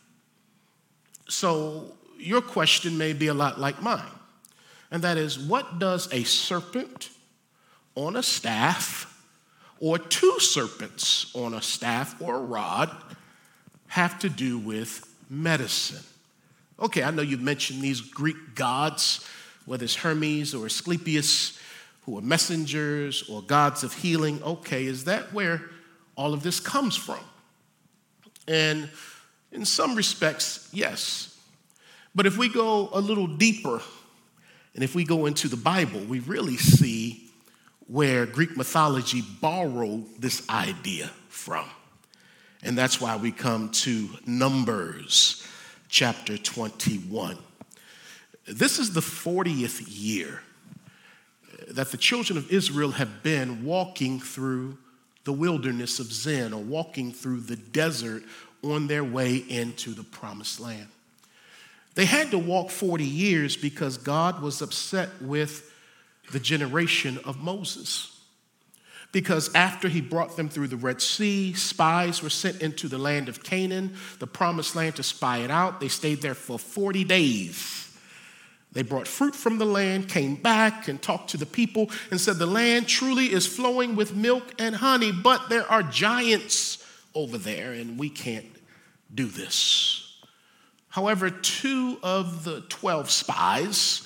So, 1.28 1.97
your 2.18 2.42
question 2.42 2.98
may 2.98 3.12
be 3.12 3.28
a 3.28 3.34
lot 3.34 3.58
like 3.58 3.82
mine, 3.82 4.02
and 4.90 5.02
that 5.02 5.16
is 5.16 5.38
what 5.38 5.78
does 5.78 6.12
a 6.12 6.24
serpent 6.24 7.10
on 7.94 8.16
a 8.16 8.22
staff, 8.22 9.06
or 9.80 9.98
two 9.98 10.38
serpents 10.40 11.30
on 11.34 11.54
a 11.54 11.62
staff 11.62 12.20
or 12.20 12.36
a 12.36 12.40
rod, 12.40 12.90
have 13.88 14.18
to 14.18 14.28
do 14.28 14.58
with 14.58 15.08
medicine. 15.30 16.04
Okay, 16.80 17.02
I 17.02 17.10
know 17.10 17.22
you've 17.22 17.40
mentioned 17.40 17.82
these 17.82 18.00
Greek 18.00 18.54
gods, 18.54 19.26
whether 19.66 19.84
it's 19.84 19.96
Hermes 19.96 20.54
or 20.54 20.66
Asclepius, 20.66 21.58
who 22.04 22.16
are 22.18 22.22
messengers 22.22 23.28
or 23.28 23.42
gods 23.42 23.82
of 23.82 23.92
healing. 23.92 24.42
Okay, 24.42 24.86
is 24.86 25.04
that 25.04 25.32
where 25.32 25.62
all 26.16 26.34
of 26.34 26.42
this 26.42 26.60
comes 26.60 26.96
from? 26.96 27.20
And 28.46 28.88
in 29.52 29.64
some 29.64 29.94
respects, 29.94 30.68
yes. 30.72 31.27
But 32.14 32.26
if 32.26 32.36
we 32.36 32.48
go 32.48 32.88
a 32.92 33.00
little 33.00 33.26
deeper, 33.26 33.80
and 34.74 34.84
if 34.84 34.94
we 34.94 35.04
go 35.04 35.26
into 35.26 35.48
the 35.48 35.56
Bible, 35.56 36.00
we 36.00 36.20
really 36.20 36.56
see 36.56 37.30
where 37.86 38.26
Greek 38.26 38.56
mythology 38.56 39.22
borrowed 39.40 40.06
this 40.20 40.48
idea 40.48 41.10
from. 41.28 41.66
And 42.62 42.76
that's 42.76 43.00
why 43.00 43.16
we 43.16 43.32
come 43.32 43.70
to 43.70 44.08
Numbers 44.26 45.46
chapter 45.88 46.36
21. 46.36 47.38
This 48.46 48.78
is 48.78 48.92
the 48.92 49.00
40th 49.00 49.84
year 49.86 50.42
that 51.68 51.90
the 51.90 51.96
children 51.96 52.38
of 52.38 52.50
Israel 52.50 52.92
have 52.92 53.22
been 53.22 53.64
walking 53.64 54.20
through 54.20 54.78
the 55.24 55.32
wilderness 55.32 55.98
of 55.98 56.12
Zin 56.12 56.52
or 56.52 56.62
walking 56.62 57.12
through 57.12 57.40
the 57.40 57.56
desert 57.56 58.22
on 58.62 58.86
their 58.86 59.04
way 59.04 59.36
into 59.36 59.92
the 59.92 60.02
promised 60.02 60.60
land. 60.60 60.88
They 61.98 62.04
had 62.04 62.30
to 62.30 62.38
walk 62.38 62.70
40 62.70 63.02
years 63.02 63.56
because 63.56 63.98
God 63.98 64.40
was 64.40 64.62
upset 64.62 65.08
with 65.20 65.68
the 66.30 66.38
generation 66.38 67.18
of 67.24 67.42
Moses. 67.42 68.20
Because 69.10 69.52
after 69.52 69.88
he 69.88 70.00
brought 70.00 70.36
them 70.36 70.48
through 70.48 70.68
the 70.68 70.76
Red 70.76 71.02
Sea, 71.02 71.54
spies 71.54 72.22
were 72.22 72.30
sent 72.30 72.62
into 72.62 72.86
the 72.86 72.98
land 72.98 73.28
of 73.28 73.42
Canaan, 73.42 73.96
the 74.20 74.28
promised 74.28 74.76
land, 74.76 74.94
to 74.94 75.02
spy 75.02 75.38
it 75.38 75.50
out. 75.50 75.80
They 75.80 75.88
stayed 75.88 76.22
there 76.22 76.36
for 76.36 76.56
40 76.56 77.02
days. 77.02 77.92
They 78.70 78.82
brought 78.82 79.08
fruit 79.08 79.34
from 79.34 79.58
the 79.58 79.66
land, 79.66 80.08
came 80.08 80.36
back 80.36 80.86
and 80.86 81.02
talked 81.02 81.30
to 81.30 81.36
the 81.36 81.46
people, 81.46 81.90
and 82.12 82.20
said, 82.20 82.36
The 82.36 82.46
land 82.46 82.86
truly 82.86 83.32
is 83.32 83.44
flowing 83.44 83.96
with 83.96 84.14
milk 84.14 84.54
and 84.60 84.76
honey, 84.76 85.10
but 85.10 85.48
there 85.48 85.68
are 85.68 85.82
giants 85.82 86.78
over 87.12 87.38
there, 87.38 87.72
and 87.72 87.98
we 87.98 88.08
can't 88.08 88.54
do 89.12 89.26
this. 89.26 90.07
However, 90.98 91.30
two 91.30 91.96
of 92.02 92.42
the 92.42 92.62
12 92.62 93.08
spies 93.08 94.02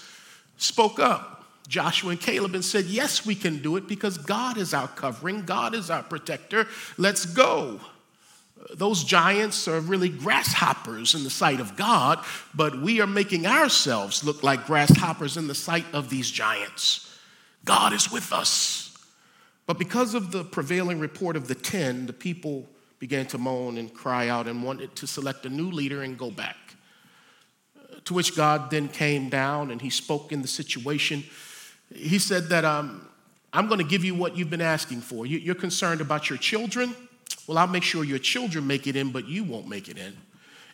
spoke 0.58 0.99
up. 0.99 1.42
Joshua 1.66 2.11
and 2.11 2.20
Caleb 2.20 2.54
and 2.54 2.62
said, 2.62 2.84
Yes, 2.84 3.25
we 3.25 3.34
can 3.34 3.62
do 3.62 3.76
it 3.76 3.88
because 3.88 4.18
God 4.18 4.58
is 4.58 4.75
our 4.75 4.88
covering, 4.88 5.46
God 5.46 5.75
is 5.75 5.88
our 5.88 6.02
protector. 6.02 6.66
Let's 6.99 7.25
go. 7.25 7.80
Those 8.75 9.04
giants 9.04 9.66
are 9.68 9.80
really 9.80 10.11
grasshoppers 10.11 11.14
in 11.14 11.25
the 11.25 11.30
sight 11.30 11.61
of 11.61 11.78
God, 11.78 12.22
but 12.54 12.82
we 12.82 13.00
are 13.00 13.06
making 13.06 13.46
ourselves 13.46 14.22
look 14.22 14.42
like 14.42 14.66
grasshoppers 14.66 15.38
in 15.38 15.49
the 15.49 15.54
sight 15.54 15.87
of 15.94 16.11
these 16.11 16.30
giants. 16.30 17.11
God 17.64 17.94
is 17.94 18.12
with 18.12 18.34
us. 18.34 18.94
But 19.64 19.78
because 19.78 20.12
of 20.12 20.30
the 20.30 20.44
prevailing 20.44 21.00
report 21.00 21.37
of 21.37 21.49
the 21.49 21.54
ten, 21.54 22.04
the 22.04 22.12
people 22.12 22.68
began 22.99 23.25
to 23.28 23.38
moan 23.38 23.78
and 23.78 23.94
cry 23.94 24.28
out 24.28 24.46
and 24.46 24.62
wanted 24.62 24.94
to 24.96 25.06
select 25.06 25.46
a 25.46 25.49
new 25.49 25.70
leader 25.70 26.02
and 26.02 26.18
go 26.18 26.30
back. 26.30 26.56
To 28.06 28.14
which 28.14 28.37
God 28.37 28.71
then 28.71 28.88
came 28.88 29.28
down 29.28 29.71
and 29.71 29.80
he 29.80 29.90
spoke 29.90 30.32
in 30.32 30.42
the 30.42 30.49
situation 30.49 31.25
he 31.94 32.18
said 32.18 32.49
that 32.49 32.64
um, 32.64 33.06
I'm 33.52 33.68
going 33.68 33.78
to 33.78 33.87
give 33.87 34.04
you 34.04 34.14
what 34.14 34.37
you've 34.37 34.50
been 34.50 34.61
asking 34.61 35.00
for. 35.00 35.26
You're 35.26 35.54
concerned 35.54 36.00
about 36.00 36.30
your 36.30 36.38
children. 36.38 36.94
Well, 37.47 37.59
I'll 37.59 37.66
make 37.66 37.82
sure 37.82 38.04
your 38.04 38.18
children 38.18 38.66
make 38.66 38.87
it 38.87 38.97
in, 38.97 39.12
but 39.12 39.26
you 39.26 39.44
won't 39.44 39.68
make 39.68 39.88
it 39.88 39.99
in. 39.99 40.16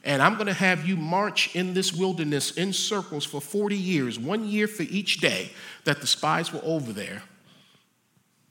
And 0.05 0.23
I'm 0.23 0.35
going 0.35 0.47
to 0.47 0.53
have 0.53 0.87
you 0.87 0.97
march 0.97 1.55
in 1.57 1.75
this 1.75 1.93
wilderness 1.93 2.53
in 2.53 2.73
circles 2.73 3.25
for 3.25 3.41
40 3.41 3.77
years, 3.77 4.19
one 4.19 4.45
year 4.45 4.69
for 4.69 4.85
each 4.85 5.19
day 5.19 5.51
that 5.85 6.01
the 6.01 6.07
spies 6.07 6.53
were 6.53 6.61
over 6.63 6.93
there, 6.93 7.23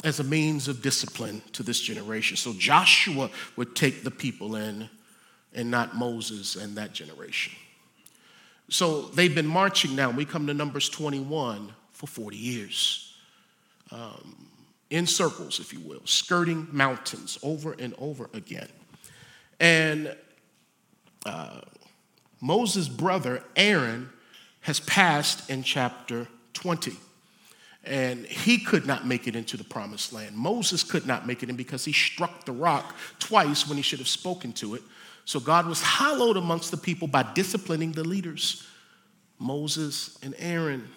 as 0.03 0.19
a 0.19 0.23
means 0.23 0.67
of 0.67 0.81
discipline 0.81 1.41
to 1.53 1.63
this 1.63 1.79
generation. 1.79 2.37
So 2.37 2.53
Joshua 2.53 3.29
would 3.55 3.75
take 3.75 4.03
the 4.03 4.11
people 4.11 4.55
in 4.55 4.89
and 5.53 5.71
not 5.71 5.95
Moses 5.95 6.55
and 6.55 6.75
that 6.75 6.93
generation. 6.93 7.53
So 8.69 9.03
they've 9.03 9.33
been 9.33 9.47
marching 9.47 9.95
now. 9.95 10.09
We 10.11 10.25
come 10.25 10.47
to 10.47 10.53
Numbers 10.53 10.89
21 10.89 11.73
for 11.93 12.07
40 12.07 12.37
years. 12.37 13.15
Um, 13.91 14.47
in 14.89 15.05
circles, 15.05 15.59
if 15.59 15.73
you 15.73 15.79
will, 15.81 16.01
skirting 16.05 16.67
mountains 16.71 17.37
over 17.43 17.75
and 17.77 17.93
over 17.97 18.29
again. 18.33 18.69
And 19.59 20.15
uh, 21.25 21.61
Moses' 22.41 22.87
brother, 22.87 23.43
Aaron, 23.55 24.09
has 24.61 24.79
passed 24.81 25.49
in 25.49 25.63
chapter 25.63 26.27
20. 26.53 26.93
And 27.83 28.25
he 28.25 28.59
could 28.59 28.85
not 28.85 29.07
make 29.07 29.27
it 29.27 29.35
into 29.35 29.55
the 29.55 29.63
promised 29.63 30.11
land. 30.11 30.35
Moses 30.35 30.83
could 30.83 31.07
not 31.07 31.25
make 31.25 31.41
it 31.41 31.49
in 31.49 31.55
because 31.55 31.85
he 31.85 31.93
struck 31.93 32.43
the 32.43 32.51
rock 32.51 32.95
twice 33.19 33.67
when 33.67 33.77
he 33.77 33.83
should 33.83 33.99
have 33.99 34.09
spoken 34.09 34.51
to 34.53 34.75
it. 34.75 34.81
So 35.27 35.41
God 35.41 35.67
was 35.67 35.81
hallowed 35.81 36.37
amongst 36.37 36.71
the 36.71 36.77
people 36.77 37.05
by 37.05 37.21
disciplining 37.21 37.91
the 37.91 38.05
leaders, 38.05 38.65
Moses 39.37 40.17
and 40.23 40.33
Aaron. 40.39 40.87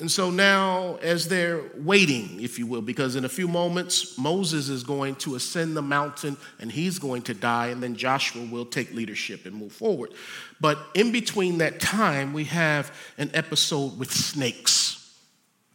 And 0.00 0.10
so 0.10 0.30
now, 0.30 0.96
as 1.02 1.28
they're 1.28 1.60
waiting, 1.74 2.40
if 2.40 2.58
you 2.58 2.66
will, 2.66 2.80
because 2.80 3.14
in 3.14 3.26
a 3.26 3.28
few 3.28 3.46
moments, 3.46 4.16
Moses 4.16 4.70
is 4.70 4.82
going 4.82 5.16
to 5.16 5.34
ascend 5.34 5.76
the 5.76 5.82
mountain 5.82 6.38
and 6.58 6.72
he's 6.72 6.98
going 6.98 7.20
to 7.22 7.34
die, 7.34 7.66
and 7.66 7.82
then 7.82 7.96
Joshua 7.96 8.46
will 8.46 8.64
take 8.64 8.94
leadership 8.94 9.44
and 9.44 9.54
move 9.54 9.72
forward. 9.72 10.14
But 10.58 10.78
in 10.94 11.12
between 11.12 11.58
that 11.58 11.80
time, 11.80 12.32
we 12.32 12.44
have 12.44 12.96
an 13.18 13.30
episode 13.34 13.98
with 13.98 14.10
snakes. 14.10 15.14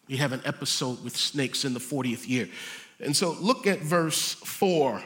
We 0.08 0.18
have 0.18 0.32
an 0.32 0.42
episode 0.44 1.04
with 1.04 1.16
snakes 1.16 1.66
in 1.66 1.76
the 1.76 1.80
40th 1.80 2.28
year. 2.28 2.50
And 3.00 3.16
so 3.16 3.38
look 3.40 3.68
at 3.68 3.82
verse 3.82 4.34
4. 4.34 5.04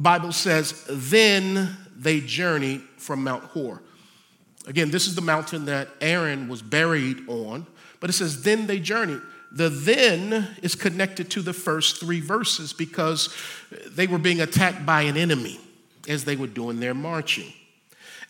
The 0.00 0.04
Bible 0.04 0.32
says, 0.32 0.82
Then 0.88 1.76
they 1.94 2.20
journeyed 2.22 2.80
from 2.96 3.22
Mount 3.22 3.44
Hor. 3.44 3.82
Again, 4.66 4.90
this 4.90 5.06
is 5.06 5.14
the 5.14 5.20
mountain 5.20 5.66
that 5.66 5.88
Aaron 6.00 6.48
was 6.48 6.62
buried 6.62 7.28
on, 7.28 7.66
but 8.00 8.08
it 8.08 8.14
says, 8.14 8.42
then 8.42 8.66
they 8.66 8.78
journeyed. 8.78 9.20
The 9.52 9.68
then 9.68 10.56
is 10.62 10.74
connected 10.74 11.30
to 11.32 11.42
the 11.42 11.52
first 11.52 12.00
three 12.00 12.20
verses 12.20 12.72
because 12.72 13.28
they 13.88 14.06
were 14.06 14.16
being 14.16 14.40
attacked 14.40 14.86
by 14.86 15.02
an 15.02 15.18
enemy 15.18 15.60
as 16.08 16.24
they 16.24 16.34
were 16.34 16.46
doing 16.46 16.80
their 16.80 16.94
marching. 16.94 17.52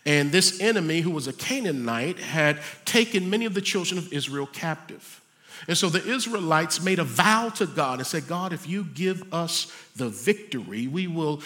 And 0.05 0.29
this 0.29 0.59
enemy, 0.59 0.99
who 0.99 1.11
was 1.11 1.27
a 1.27 1.33
Canaanite, 1.33 2.19
had 2.19 2.59
taken 2.83 3.29
many 3.29 3.45
of 3.45 3.53
the 3.53 3.61
children 3.61 3.97
of 3.97 4.11
Israel 4.11 4.49
captive. 4.51 5.20
And 5.67 5.77
so 5.77 5.89
the 5.89 6.03
Israelites 6.03 6.81
made 6.81 6.99
a 6.99 7.03
vow 7.03 7.49
to 7.49 7.67
God 7.67 7.99
and 7.99 8.07
said, 8.07 8.27
God, 8.27 8.53
if 8.53 8.67
you 8.67 8.83
give 8.83 9.33
us 9.33 9.71
the 9.95 10.09
victory, 10.09 10.87
we 10.87 11.07
will 11.07 11.41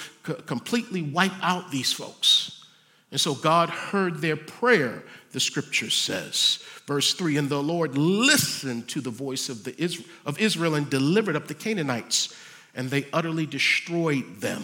completely 0.46 1.02
wipe 1.02 1.34
out 1.42 1.72
these 1.72 1.92
folks. 1.92 2.66
And 3.12 3.20
so 3.20 3.36
God 3.36 3.70
heard 3.70 4.18
their 4.18 4.36
prayer, 4.36 5.04
the 5.32 5.40
scripture 5.40 5.90
says. 5.90 6.60
Verse 6.86 7.14
3 7.14 7.38
And 7.38 7.50
the 7.50 7.62
Lord 7.62 7.98
listened 7.98 8.88
to 8.90 9.02
the 9.02 9.10
voice 9.10 9.50
of, 9.50 9.64
the 9.64 9.82
Israel, 9.82 10.08
of 10.26 10.40
Israel 10.40 10.76
and 10.76 10.90
delivered 10.90 11.36
up 11.36 11.48
the 11.48 11.54
Canaanites, 11.54 12.36
and 12.74 12.90
they 12.90 13.08
utterly 13.14 13.46
destroyed 13.46 14.42
them 14.42 14.64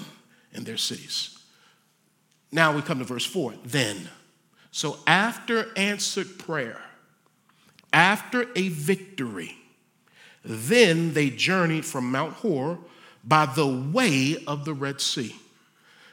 and 0.54 0.66
their 0.66 0.78
cities. 0.78 1.38
Now 2.52 2.76
we 2.76 2.82
come 2.82 3.00
to 3.00 3.06
verse 3.06 3.26
4. 3.26 3.54
Then, 3.64 4.10
so 4.72 4.98
after 5.08 5.72
answered 5.78 6.38
prayer, 6.38 6.82
after 7.94 8.48
a 8.56 8.70
victory, 8.70 9.56
then 10.44 11.14
they 11.14 11.30
journeyed 11.30 11.86
from 11.86 12.12
Mount 12.12 12.34
Hor 12.34 12.80
by 13.24 13.46
the 13.46 13.68
way 13.68 14.38
of 14.48 14.66
the 14.66 14.74
Red 14.74 15.02
Sea. 15.02 15.36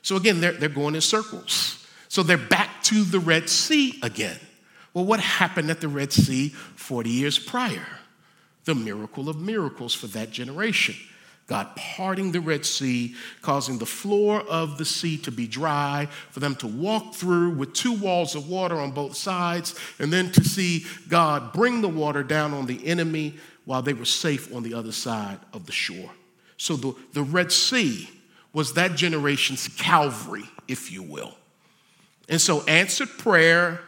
So 0.02 0.16
again, 0.16 0.40
they're, 0.40 0.52
they're 0.52 0.68
going 0.68 0.94
in 0.94 1.00
circles. 1.00 1.86
So 2.08 2.22
they're 2.22 2.36
back 2.36 2.82
to 2.84 3.04
the 3.04 3.20
Red 3.20 3.48
Sea 3.48 3.98
again. 4.02 4.38
Well, 4.94 5.04
what 5.04 5.20
happened 5.20 5.70
at 5.70 5.80
the 5.80 5.88
Red 5.88 6.12
Sea 6.12 6.48
40 6.48 7.10
years 7.10 7.38
prior? 7.38 7.86
The 8.64 8.74
miracle 8.74 9.28
of 9.28 9.36
miracles 9.36 9.94
for 9.94 10.06
that 10.08 10.30
generation. 10.30 10.96
God 11.48 11.74
parting 11.76 12.30
the 12.30 12.42
Red 12.42 12.64
Sea, 12.66 13.14
causing 13.40 13.78
the 13.78 13.86
floor 13.86 14.42
of 14.42 14.76
the 14.76 14.84
sea 14.84 15.16
to 15.18 15.32
be 15.32 15.46
dry, 15.46 16.06
for 16.30 16.40
them 16.40 16.54
to 16.56 16.66
walk 16.66 17.14
through 17.14 17.50
with 17.52 17.72
two 17.72 17.94
walls 17.94 18.34
of 18.34 18.48
water 18.48 18.76
on 18.76 18.90
both 18.92 19.16
sides, 19.16 19.74
and 19.98 20.12
then 20.12 20.30
to 20.32 20.44
see 20.44 20.84
God 21.08 21.54
bring 21.54 21.80
the 21.80 21.88
water 21.88 22.22
down 22.22 22.52
on 22.52 22.66
the 22.66 22.86
enemy 22.86 23.34
while 23.64 23.80
they 23.80 23.94
were 23.94 24.04
safe 24.04 24.54
on 24.54 24.62
the 24.62 24.74
other 24.74 24.92
side 24.92 25.38
of 25.54 25.64
the 25.64 25.72
shore. 25.72 26.10
So 26.58 26.76
the, 26.76 26.94
the 27.14 27.22
Red 27.22 27.50
Sea 27.50 28.10
was 28.52 28.74
that 28.74 28.94
generation's 28.94 29.68
Calvary, 29.68 30.44
if 30.68 30.92
you 30.92 31.02
will. 31.02 31.34
And 32.28 32.40
so, 32.40 32.62
answered 32.64 33.08
prayer 33.16 33.80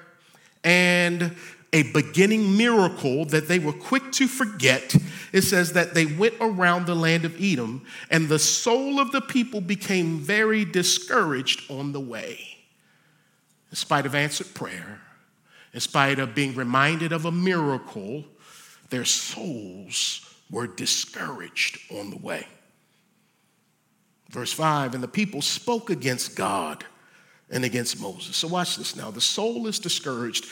and 0.65 1.37
a 1.73 1.85
beginning 1.93 2.57
miracle 2.57 3.25
that 3.27 3.49
they 3.49 3.59
were 3.59 3.73
quick 3.73 4.11
to 4.13 4.27
forget. 4.27 4.95
It 5.33 5.43
says 5.43 5.73
that 5.75 5.95
they 5.95 6.07
went 6.07 6.35
around 6.41 6.87
the 6.87 6.97
land 6.97 7.25
of 7.25 7.41
Edom, 7.41 7.85
and 8.11 8.29
the 8.29 8.39
soul 8.39 8.99
of 8.99 9.13
the 9.13 9.21
people 9.21 9.61
became 9.61 10.19
very 10.19 10.65
discouraged 10.65 11.71
on 11.71 11.93
the 11.93 12.01
way. 12.01 12.41
In 13.71 13.77
spite 13.77 14.07
of 14.07 14.17
answered 14.17 14.53
prayer, 14.53 15.01
in 15.73 15.81
spite 15.81 16.19
of 16.19 16.35
being 16.35 16.57
reminded 16.57 17.13
of 17.13 17.25
a 17.25 17.31
miracle, 17.31 18.25
their 18.89 19.05
souls 19.05 20.27
were 20.51 20.67
discouraged 20.67 21.79
on 21.93 22.11
the 22.11 22.19
way. 22.19 22.47
Verse 24.31 24.53
5 24.53 24.95
And 24.95 25.03
the 25.03 25.09
people 25.09 25.43
spoke 25.43 25.91
against 25.91 26.37
God 26.37 26.85
and 27.51 27.65
against 27.65 28.01
Moses. 28.01 28.37
So, 28.37 28.49
watch 28.49 28.77
this 28.77 28.97
now. 28.97 29.11
The 29.11 29.21
soul 29.21 29.67
is 29.67 29.79
discouraged, 29.79 30.47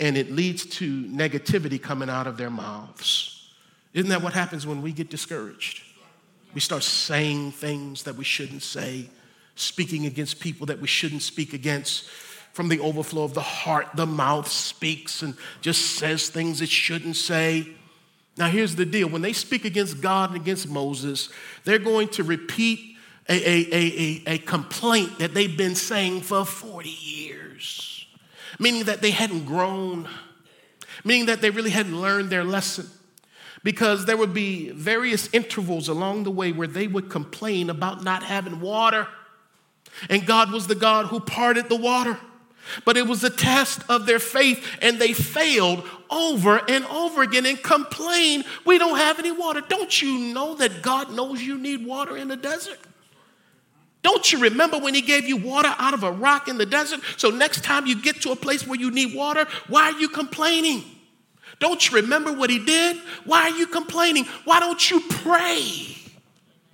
and 0.00 0.16
it 0.16 0.30
leads 0.30 0.66
to 0.66 1.04
negativity 1.04 1.80
coming 1.80 2.10
out 2.10 2.26
of 2.26 2.36
their 2.36 2.50
mouths. 2.50 3.50
Isn't 3.92 4.10
that 4.10 4.22
what 4.22 4.32
happens 4.32 4.66
when 4.66 4.82
we 4.82 4.92
get 4.92 5.08
discouraged? 5.08 5.82
We 6.52 6.60
start 6.60 6.82
saying 6.82 7.52
things 7.52 8.04
that 8.04 8.16
we 8.16 8.24
shouldn't 8.24 8.62
say, 8.62 9.08
speaking 9.56 10.06
against 10.06 10.40
people 10.40 10.66
that 10.66 10.80
we 10.80 10.88
shouldn't 10.88 11.22
speak 11.22 11.52
against. 11.52 12.08
From 12.52 12.68
the 12.68 12.78
overflow 12.78 13.24
of 13.24 13.34
the 13.34 13.40
heart, 13.40 13.88
the 13.94 14.06
mouth 14.06 14.46
speaks 14.48 15.22
and 15.22 15.36
just 15.60 15.96
says 15.96 16.28
things 16.28 16.60
it 16.60 16.68
shouldn't 16.68 17.16
say. 17.16 17.68
Now, 18.36 18.48
here's 18.48 18.76
the 18.76 18.84
deal 18.84 19.08
when 19.08 19.22
they 19.22 19.32
speak 19.32 19.64
against 19.64 20.00
God 20.00 20.30
and 20.30 20.40
against 20.40 20.68
Moses, 20.68 21.30
they're 21.64 21.78
going 21.78 22.08
to 22.08 22.22
repeat 22.22 22.96
a, 23.28 23.34
a, 23.34 23.74
a, 23.74 24.22
a, 24.34 24.38
complaint 24.38 25.18
that 25.18 25.32
they've 25.32 25.56
been 25.56 25.74
saying 25.74 26.20
for 26.20 26.44
40 26.44 26.90
years, 26.90 27.93
meaning 28.58 28.84
that 28.84 29.02
they 29.02 29.10
hadn't 29.10 29.44
grown, 29.44 30.08
meaning 31.04 31.26
that 31.26 31.40
they 31.40 31.50
really 31.50 31.70
hadn't 31.70 32.00
learned 32.00 32.30
their 32.30 32.44
lesson. 32.44 32.88
Because 33.62 34.04
there 34.04 34.16
would 34.16 34.34
be 34.34 34.70
various 34.70 35.32
intervals 35.32 35.88
along 35.88 36.24
the 36.24 36.30
way 36.30 36.52
where 36.52 36.66
they 36.66 36.86
would 36.86 37.08
complain 37.08 37.70
about 37.70 38.04
not 38.04 38.22
having 38.22 38.60
water. 38.60 39.08
And 40.10 40.26
God 40.26 40.52
was 40.52 40.66
the 40.66 40.74
God 40.74 41.06
who 41.06 41.20
parted 41.20 41.68
the 41.68 41.76
water. 41.76 42.18
But 42.84 42.96
it 42.96 43.06
was 43.06 43.22
a 43.24 43.30
test 43.30 43.82
of 43.88 44.06
their 44.06 44.18
faith, 44.18 44.64
and 44.80 44.98
they 44.98 45.12
failed 45.12 45.86
over 46.10 46.60
and 46.68 46.84
over 46.86 47.22
again 47.22 47.46
and 47.46 47.62
complained, 47.62 48.44
We 48.64 48.78
don't 48.78 48.96
have 48.96 49.18
any 49.18 49.32
water. 49.32 49.60
Don't 49.60 50.00
you 50.00 50.32
know 50.32 50.54
that 50.56 50.82
God 50.82 51.12
knows 51.12 51.42
you 51.42 51.58
need 51.58 51.86
water 51.86 52.16
in 52.16 52.28
the 52.28 52.36
desert? 52.36 52.78
Don't 54.04 54.30
you 54.30 54.38
remember 54.38 54.78
when 54.78 54.94
he 54.94 55.00
gave 55.00 55.26
you 55.26 55.38
water 55.38 55.74
out 55.78 55.94
of 55.94 56.04
a 56.04 56.12
rock 56.12 56.46
in 56.46 56.58
the 56.58 56.66
desert? 56.66 57.00
So 57.16 57.30
next 57.30 57.64
time 57.64 57.86
you 57.86 58.00
get 58.00 58.20
to 58.20 58.32
a 58.32 58.36
place 58.36 58.66
where 58.66 58.78
you 58.78 58.90
need 58.90 59.16
water, 59.16 59.46
why 59.66 59.84
are 59.84 59.98
you 59.98 60.10
complaining? 60.10 60.84
Don't 61.58 61.90
you 61.90 61.96
remember 61.96 62.30
what 62.30 62.50
he 62.50 62.58
did? 62.58 62.98
Why 63.24 63.44
are 63.44 63.56
you 63.56 63.66
complaining? 63.66 64.26
Why 64.44 64.60
don't 64.60 64.90
you 64.90 65.00
pray? 65.08 65.96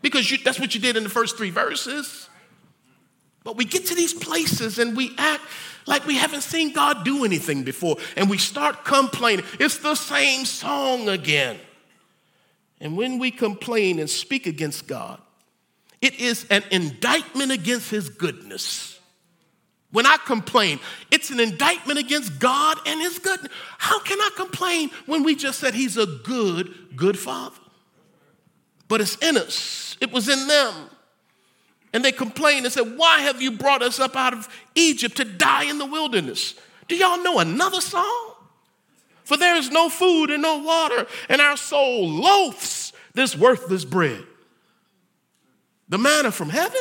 Because 0.03 0.29
you, 0.29 0.39
that's 0.39 0.59
what 0.59 0.75
you 0.75 0.81
did 0.81 0.97
in 0.97 1.05
the 1.05 1.09
first 1.09 1.37
three 1.37 1.51
verses. 1.51 2.29
But 3.45 3.57
we 3.57 3.65
get 3.65 3.87
to 3.87 3.95
these 3.95 4.13
places 4.13 4.81
and 4.81 4.97
we 4.97 5.15
act 5.17 5.45
like 5.87 6.05
we 6.07 6.17
haven't 6.17 6.43
seen 6.43 6.73
God 6.73 7.05
do 7.05 7.25
anything 7.25 7.63
before, 7.63 7.97
and 8.17 8.29
we 8.29 8.39
start 8.39 8.85
complaining. 8.85 9.45
It's 9.59 9.79
the 9.79 9.95
same 9.95 10.45
song 10.45 11.09
again. 11.09 11.59
And 12.81 12.97
when 12.97 13.19
we 13.19 13.31
complain 13.31 13.99
and 13.99 14.11
speak 14.11 14.47
against 14.47 14.87
God, 14.87 15.21
it 16.00 16.19
is 16.19 16.47
an 16.50 16.64
indictment 16.71 17.52
against 17.52 17.90
his 17.90 18.09
goodness. 18.09 18.99
When 19.92 20.07
I 20.07 20.19
complain, 20.25 20.78
it's 21.11 21.30
an 21.30 21.40
indictment 21.40 21.99
against 21.99 22.38
God 22.38 22.78
and 22.87 23.00
his 23.00 23.19
goodness. 23.19 23.52
How 23.78 23.99
can 24.00 24.21
I 24.21 24.30
complain 24.37 24.90
when 25.07 25.25
we 25.25 25.35
just 25.35 25.59
said 25.59 25.75
he's 25.75 25.97
a 25.97 26.07
good, 26.07 26.97
good 26.97 27.19
father? 27.19 27.57
But 28.87 29.00
it's 29.00 29.16
in 29.16 29.37
us, 29.37 29.97
it 30.00 30.12
was 30.12 30.28
in 30.28 30.47
them. 30.47 30.75
And 31.92 32.04
they 32.04 32.12
complained 32.12 32.64
and 32.64 32.73
said, 32.73 32.97
Why 32.97 33.21
have 33.21 33.42
you 33.42 33.52
brought 33.52 33.83
us 33.83 33.99
up 33.99 34.14
out 34.14 34.33
of 34.33 34.49
Egypt 34.76 35.16
to 35.16 35.25
die 35.25 35.64
in 35.64 35.78
the 35.78 35.87
wilderness? 35.87 36.54
Do 36.87 36.95
y'all 36.95 37.23
know 37.23 37.40
another 37.40 37.80
song? 37.80 38.35
For 39.25 39.37
there 39.37 39.57
is 39.57 39.71
no 39.71 39.88
food 39.88 40.30
and 40.30 40.42
no 40.42 40.59
water, 40.59 41.07
and 41.28 41.40
our 41.40 41.57
soul 41.57 42.09
loathes 42.09 42.92
this 43.14 43.37
worthless 43.37 43.85
bread. 43.85 44.25
The 45.91 45.99
manna 45.99 46.31
from 46.31 46.49
heaven? 46.49 46.81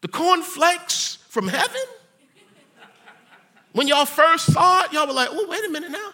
The 0.00 0.08
cornflakes 0.08 1.18
from 1.28 1.48
heaven? 1.48 1.82
When 3.72 3.88
y'all 3.88 4.06
first 4.06 4.52
saw 4.52 4.84
it, 4.84 4.92
y'all 4.92 5.06
were 5.06 5.12
like, 5.12 5.28
oh, 5.30 5.46
wait 5.48 5.64
a 5.66 5.68
minute 5.68 5.90
now. 5.90 6.10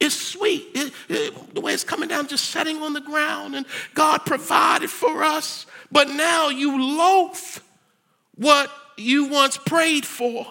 It's 0.00 0.14
sweet. 0.14 0.66
It, 0.74 0.92
it, 1.08 1.54
the 1.54 1.60
way 1.60 1.72
it's 1.72 1.84
coming 1.84 2.08
down, 2.08 2.26
just 2.26 2.46
setting 2.46 2.82
on 2.82 2.92
the 2.94 3.00
ground, 3.00 3.54
and 3.54 3.64
God 3.94 4.26
provided 4.26 4.90
for 4.90 5.22
us. 5.22 5.66
But 5.92 6.08
now 6.08 6.48
you 6.48 6.98
loathe 6.98 7.38
what 8.34 8.70
you 8.96 9.26
once 9.26 9.56
prayed 9.56 10.04
for. 10.04 10.46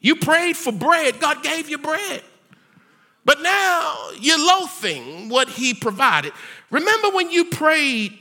You 0.00 0.16
prayed 0.16 0.56
for 0.56 0.72
bread, 0.72 1.18
God 1.18 1.42
gave 1.42 1.68
you 1.68 1.78
bread. 1.78 2.22
But 3.24 3.42
now 3.42 4.10
you're 4.20 4.38
loathing 4.38 5.28
what 5.28 5.48
He 5.48 5.74
provided. 5.74 6.32
Remember 6.70 7.10
when 7.10 7.30
you 7.30 7.46
prayed 7.46 8.18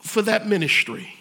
for 0.00 0.22
that 0.22 0.46
ministry. 0.46 1.12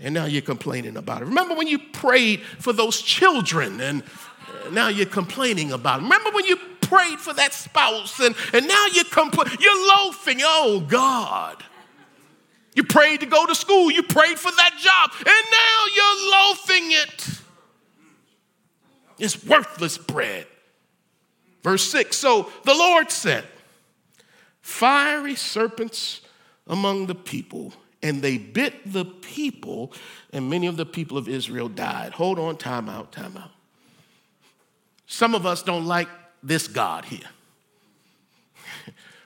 And 0.00 0.14
now 0.14 0.26
you're 0.26 0.42
complaining 0.42 0.96
about 0.96 1.22
it. 1.22 1.26
Remember 1.26 1.54
when 1.54 1.66
you 1.66 1.78
prayed 1.78 2.42
for 2.42 2.72
those 2.72 3.00
children 3.00 3.80
and 3.80 4.02
now 4.72 4.88
you're 4.88 5.06
complaining 5.06 5.72
about 5.72 6.00
it. 6.00 6.02
Remember 6.02 6.30
when 6.30 6.44
you 6.44 6.56
prayed 6.82 7.18
for 7.18 7.32
that 7.34 7.54
spouse 7.54 8.20
and, 8.20 8.34
and 8.52 8.68
now 8.68 8.86
you're 8.92 9.04
you're 9.60 9.88
loafing. 9.88 10.38
Oh 10.42 10.84
God. 10.86 11.62
You 12.74 12.84
prayed 12.84 13.20
to 13.20 13.26
go 13.26 13.46
to 13.46 13.54
school, 13.54 13.90
you 13.90 14.02
prayed 14.02 14.38
for 14.38 14.52
that 14.52 14.74
job, 14.78 15.10
and 15.18 15.26
now 15.26 15.86
you're 15.96 16.30
loafing 16.30 16.92
it. 16.92 17.40
It's 19.18 19.46
worthless 19.46 19.96
bread. 19.96 20.46
Verse 21.62 21.90
6 21.90 22.14
So 22.14 22.52
the 22.64 22.74
Lord 22.74 23.10
said, 23.10 23.44
Fiery 24.60 25.36
serpents 25.36 26.20
among 26.66 27.06
the 27.06 27.14
people, 27.14 27.72
and 28.02 28.22
they 28.22 28.38
bit 28.38 28.92
the 28.92 29.04
people, 29.04 29.92
and 30.32 30.50
many 30.50 30.66
of 30.66 30.76
the 30.76 30.86
people 30.86 31.16
of 31.16 31.28
Israel 31.28 31.68
died. 31.68 32.12
Hold 32.12 32.38
on, 32.38 32.56
time 32.56 32.88
out, 32.88 33.12
time 33.12 33.36
out. 33.36 33.50
Some 35.06 35.34
of 35.34 35.46
us 35.46 35.62
don't 35.62 35.86
like 35.86 36.08
this 36.42 36.66
God 36.66 37.04
here, 37.04 37.28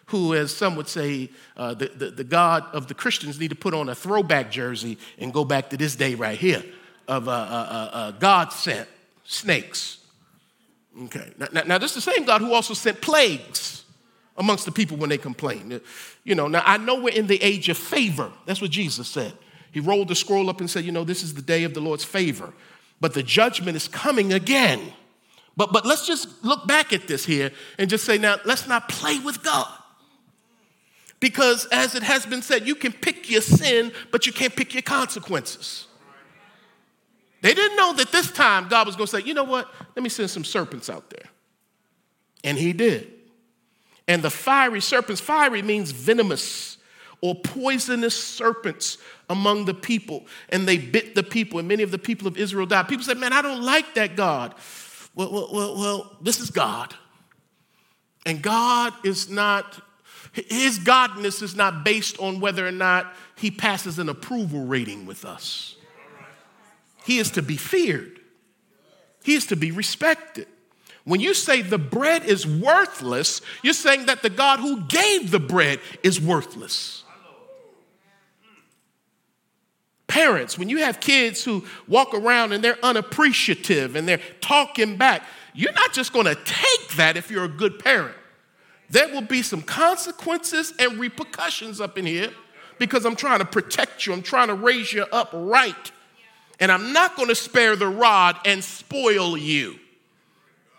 who, 0.06 0.34
as 0.34 0.54
some 0.54 0.76
would 0.76 0.88
say, 0.88 1.30
uh, 1.56 1.74
the, 1.74 1.86
the, 1.88 2.10
the, 2.10 2.24
God 2.24 2.64
of 2.72 2.86
the 2.86 2.94
Christians 2.94 3.40
need 3.40 3.48
to 3.48 3.56
put 3.56 3.74
on 3.74 3.88
a 3.88 3.94
throwback 3.94 4.50
jersey 4.50 4.98
and 5.18 5.32
go 5.32 5.44
back 5.44 5.70
to 5.70 5.76
this 5.76 5.96
day 5.96 6.14
right 6.14 6.38
here 6.38 6.62
of 7.08 7.28
uh, 7.28 7.30
uh, 7.30 7.34
uh, 7.34 7.96
uh 7.96 8.10
God 8.12 8.52
sent 8.52 8.88
snakes. 9.24 9.98
Okay, 11.04 11.32
now, 11.38 11.46
now, 11.52 11.62
now 11.62 11.78
this 11.78 11.96
is 11.96 12.04
the 12.04 12.12
same 12.12 12.24
God 12.24 12.40
who 12.40 12.52
also 12.52 12.74
sent 12.74 13.00
plagues 13.00 13.79
amongst 14.40 14.64
the 14.64 14.72
people 14.72 14.96
when 14.96 15.10
they 15.10 15.18
complain. 15.18 15.80
You 16.24 16.34
know, 16.34 16.48
now 16.48 16.62
I 16.64 16.78
know 16.78 17.00
we're 17.00 17.14
in 17.14 17.28
the 17.28 17.40
age 17.42 17.68
of 17.68 17.76
favor. 17.76 18.32
That's 18.46 18.60
what 18.60 18.70
Jesus 18.70 19.06
said. 19.06 19.34
He 19.70 19.78
rolled 19.78 20.08
the 20.08 20.16
scroll 20.16 20.50
up 20.50 20.60
and 20.60 20.68
said, 20.68 20.84
You 20.84 20.92
know, 20.92 21.04
this 21.04 21.22
is 21.22 21.34
the 21.34 21.42
day 21.42 21.62
of 21.62 21.74
the 21.74 21.80
Lord's 21.80 22.02
favor, 22.02 22.52
but 23.00 23.14
the 23.14 23.22
judgment 23.22 23.76
is 23.76 23.86
coming 23.86 24.32
again. 24.32 24.80
But, 25.56 25.72
but 25.72 25.84
let's 25.84 26.06
just 26.06 26.42
look 26.42 26.66
back 26.66 26.92
at 26.92 27.06
this 27.06 27.24
here 27.24 27.52
and 27.78 27.90
just 27.90 28.04
say, 28.04 28.16
Now, 28.18 28.36
let's 28.46 28.66
not 28.66 28.88
play 28.88 29.18
with 29.18 29.44
God. 29.44 29.68
Because 31.20 31.66
as 31.70 31.94
it 31.94 32.02
has 32.02 32.24
been 32.24 32.40
said, 32.40 32.66
you 32.66 32.74
can 32.74 32.92
pick 32.92 33.30
your 33.30 33.42
sin, 33.42 33.92
but 34.10 34.26
you 34.26 34.32
can't 34.32 34.56
pick 34.56 34.72
your 34.72 34.82
consequences. 34.82 35.86
They 37.42 37.52
didn't 37.52 37.76
know 37.76 37.92
that 37.92 38.10
this 38.10 38.30
time 38.32 38.68
God 38.68 38.86
was 38.86 38.96
going 38.96 39.06
to 39.06 39.10
say, 39.18 39.22
you 39.22 39.34
know 39.34 39.44
what? 39.44 39.70
Let 39.94 40.02
me 40.02 40.08
send 40.08 40.30
some 40.30 40.44
serpents 40.44 40.88
out 40.88 41.10
there. 41.10 41.26
And 42.42 42.56
he 42.56 42.72
did. 42.72 43.19
And 44.10 44.24
the 44.24 44.30
fiery 44.30 44.80
serpents, 44.80 45.20
fiery 45.20 45.62
means 45.62 45.92
venomous 45.92 46.78
or 47.20 47.36
poisonous 47.36 48.20
serpents 48.20 48.98
among 49.28 49.66
the 49.66 49.72
people. 49.72 50.26
And 50.48 50.66
they 50.66 50.78
bit 50.78 51.14
the 51.14 51.22
people, 51.22 51.60
and 51.60 51.68
many 51.68 51.84
of 51.84 51.92
the 51.92 51.98
people 51.98 52.26
of 52.26 52.36
Israel 52.36 52.66
died. 52.66 52.88
People 52.88 53.04
said, 53.04 53.18
Man, 53.18 53.32
I 53.32 53.40
don't 53.40 53.62
like 53.62 53.94
that 53.94 54.16
God. 54.16 54.56
Well, 55.14 55.30
well, 55.30 55.48
well, 55.52 55.76
well 55.76 56.16
this 56.20 56.40
is 56.40 56.50
God. 56.50 56.92
And 58.26 58.42
God 58.42 58.94
is 59.04 59.30
not, 59.30 59.80
his 60.32 60.80
godness 60.80 61.40
is 61.40 61.54
not 61.54 61.84
based 61.84 62.18
on 62.18 62.40
whether 62.40 62.66
or 62.66 62.72
not 62.72 63.14
he 63.36 63.52
passes 63.52 64.00
an 64.00 64.08
approval 64.08 64.64
rating 64.64 65.06
with 65.06 65.24
us. 65.24 65.76
He 67.04 67.20
is 67.20 67.30
to 67.30 67.42
be 67.42 67.56
feared, 67.56 68.18
he 69.22 69.34
is 69.34 69.46
to 69.46 69.56
be 69.56 69.70
respected. 69.70 70.48
When 71.04 71.20
you 71.20 71.34
say 71.34 71.62
the 71.62 71.78
bread 71.78 72.24
is 72.24 72.46
worthless, 72.46 73.40
you're 73.62 73.72
saying 73.72 74.06
that 74.06 74.22
the 74.22 74.30
God 74.30 74.60
who 74.60 74.82
gave 74.82 75.30
the 75.30 75.40
bread 75.40 75.80
is 76.02 76.20
worthless. 76.20 77.04
Parents, 80.06 80.58
when 80.58 80.68
you 80.68 80.78
have 80.78 81.00
kids 81.00 81.44
who 81.44 81.64
walk 81.86 82.14
around 82.14 82.52
and 82.52 82.64
they're 82.64 82.84
unappreciative 82.84 83.94
and 83.94 84.08
they're 84.08 84.20
talking 84.40 84.96
back, 84.96 85.22
you're 85.54 85.72
not 85.72 85.92
just 85.92 86.12
to 86.26 86.34
take 86.34 86.96
that 86.96 87.16
if 87.16 87.30
you're 87.30 87.44
a 87.44 87.48
good 87.48 87.78
parent. 87.78 88.16
There 88.90 89.08
will 89.08 89.22
be 89.22 89.42
some 89.42 89.62
consequences 89.62 90.74
and 90.80 90.98
repercussions 90.98 91.80
up 91.80 91.96
in 91.96 92.06
here 92.06 92.32
because 92.78 93.04
I'm 93.04 93.14
trying 93.14 93.38
to 93.38 93.44
protect 93.44 94.04
you, 94.04 94.12
I'm 94.12 94.22
trying 94.22 94.48
to 94.48 94.54
raise 94.54 94.92
you 94.92 95.06
up 95.12 95.30
right. 95.32 95.92
And 96.58 96.72
I'm 96.72 96.92
not 96.92 97.16
to 97.28 97.34
spare 97.34 97.76
the 97.76 97.86
rod 97.86 98.36
and 98.44 98.62
spoil 98.62 99.36
you 99.36 99.78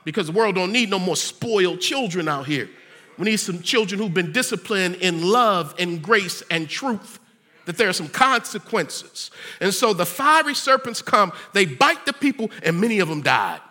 because 0.03 0.27
the 0.27 0.33
world 0.33 0.55
don't 0.55 0.71
need 0.71 0.89
no 0.89 0.99
more 0.99 1.15
spoiled 1.15 1.79
children 1.79 2.27
out 2.27 2.45
here. 2.45 2.69
We 3.17 3.25
need 3.25 3.37
some 3.37 3.61
children 3.61 3.99
who've 3.99 4.13
been 4.13 4.31
disciplined 4.31 4.95
in 4.95 5.27
love 5.27 5.75
and 5.77 6.01
grace 6.01 6.43
and 6.49 6.67
truth. 6.69 7.19
that 7.65 7.77
there 7.77 7.87
are 7.87 7.93
some 7.93 8.09
consequences. 8.09 9.29
And 9.59 9.71
so 9.71 9.93
the 9.93 10.05
fiery 10.05 10.55
serpents 10.55 11.01
come, 11.03 11.31
they 11.53 11.65
bite 11.65 12.07
the 12.07 12.13
people, 12.13 12.49
and 12.63 12.81
many 12.81 12.99
of 12.99 13.07
them 13.07 13.21
died. 13.21 13.61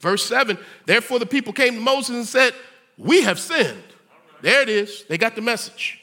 Verse 0.00 0.24
7 0.26 0.58
Therefore 0.84 1.18
the 1.18 1.26
people 1.26 1.52
came 1.54 1.74
to 1.74 1.80
Moses 1.80 2.14
and 2.16 2.26
said, 2.26 2.52
We 2.98 3.22
have 3.22 3.38
sinned. 3.38 3.82
There 4.42 4.60
it 4.60 4.68
is. 4.68 5.04
They 5.08 5.16
got 5.16 5.34
the 5.34 5.40
message. 5.40 6.00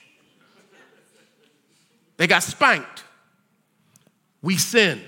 They 2.18 2.28
got 2.28 2.44
spanked. 2.44 3.04
We 4.42 4.58
sin. 4.58 5.02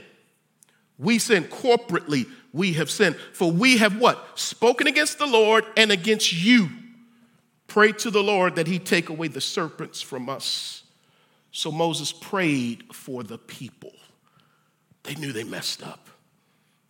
We 0.97 1.19
sin 1.19 1.43
corporately. 1.45 2.27
We 2.55 2.71
have 2.73 2.89
sinned. 2.89 3.17
For 3.33 3.51
we 3.51 3.79
have 3.79 3.99
what? 3.99 4.39
Spoken 4.39 4.87
against 4.87 5.19
the 5.19 5.25
Lord 5.25 5.65
and 5.75 5.91
against 5.91 6.31
you. 6.31 6.69
Pray 7.67 7.91
to 7.91 8.09
the 8.09 8.23
Lord 8.23 8.55
that 8.55 8.65
he 8.65 8.79
take 8.79 9.09
away 9.09 9.27
the 9.27 9.41
serpents 9.41 10.01
from 10.01 10.29
us. 10.29 10.83
So 11.51 11.69
Moses 11.69 12.13
prayed 12.13 12.85
for 12.93 13.23
the 13.23 13.37
people. 13.37 13.91
They 15.03 15.15
knew 15.15 15.33
they 15.33 15.43
messed 15.43 15.85
up. 15.85 16.07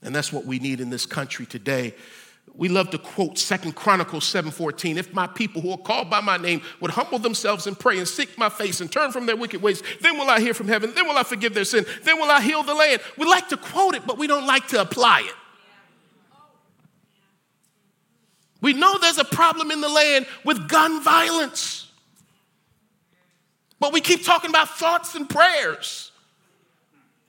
And 0.03 0.15
that's 0.15 0.31
what 0.31 0.45
we 0.45 0.59
need 0.59 0.81
in 0.81 0.91
this 0.91 1.07
country 1.07 1.47
today. 1.47 1.95
We 2.53 2.69
love 2.69 2.91
to 2.91 2.99
quote 2.99 3.39
Second 3.39 3.75
Chronicles 3.75 4.23
7:14. 4.25 4.97
If 4.99 5.15
my 5.15 5.25
people 5.25 5.63
who 5.63 5.71
are 5.71 5.79
called 5.79 6.11
by 6.11 6.21
my 6.21 6.37
name 6.37 6.61
would 6.79 6.91
humble 6.91 7.17
themselves 7.17 7.65
and 7.65 7.77
pray 7.77 7.97
and 7.97 8.07
seek 8.07 8.37
my 8.37 8.49
face 8.49 8.81
and 8.81 8.91
turn 8.91 9.11
from 9.11 9.25
their 9.25 9.35
wicked 9.35 9.63
ways, 9.63 9.81
then 10.01 10.15
will 10.19 10.29
I 10.29 10.39
hear 10.39 10.53
from 10.53 10.67
heaven, 10.67 10.93
then 10.93 11.07
will 11.07 11.17
I 11.17 11.23
forgive 11.23 11.55
their 11.55 11.65
sin, 11.65 11.87
then 12.03 12.19
will 12.19 12.29
I 12.29 12.41
heal 12.41 12.61
the 12.61 12.75
land. 12.75 13.01
We 13.17 13.25
like 13.25 13.49
to 13.49 13.57
quote 13.57 13.95
it, 13.95 14.05
but 14.05 14.19
we 14.19 14.27
don't 14.27 14.45
like 14.45 14.67
to 14.67 14.79
apply 14.79 15.21
it. 15.21 15.33
We 18.65 18.73
know 18.73 18.97
there's 18.97 19.19
a 19.19 19.23
problem 19.23 19.69
in 19.69 19.79
the 19.79 19.87
land 19.87 20.25
with 20.43 20.67
gun 20.67 21.03
violence. 21.03 21.87
But 23.79 23.93
we 23.93 24.01
keep 24.01 24.25
talking 24.25 24.49
about 24.49 24.69
thoughts 24.69 25.13
and 25.13 25.29
prayers. 25.29 26.11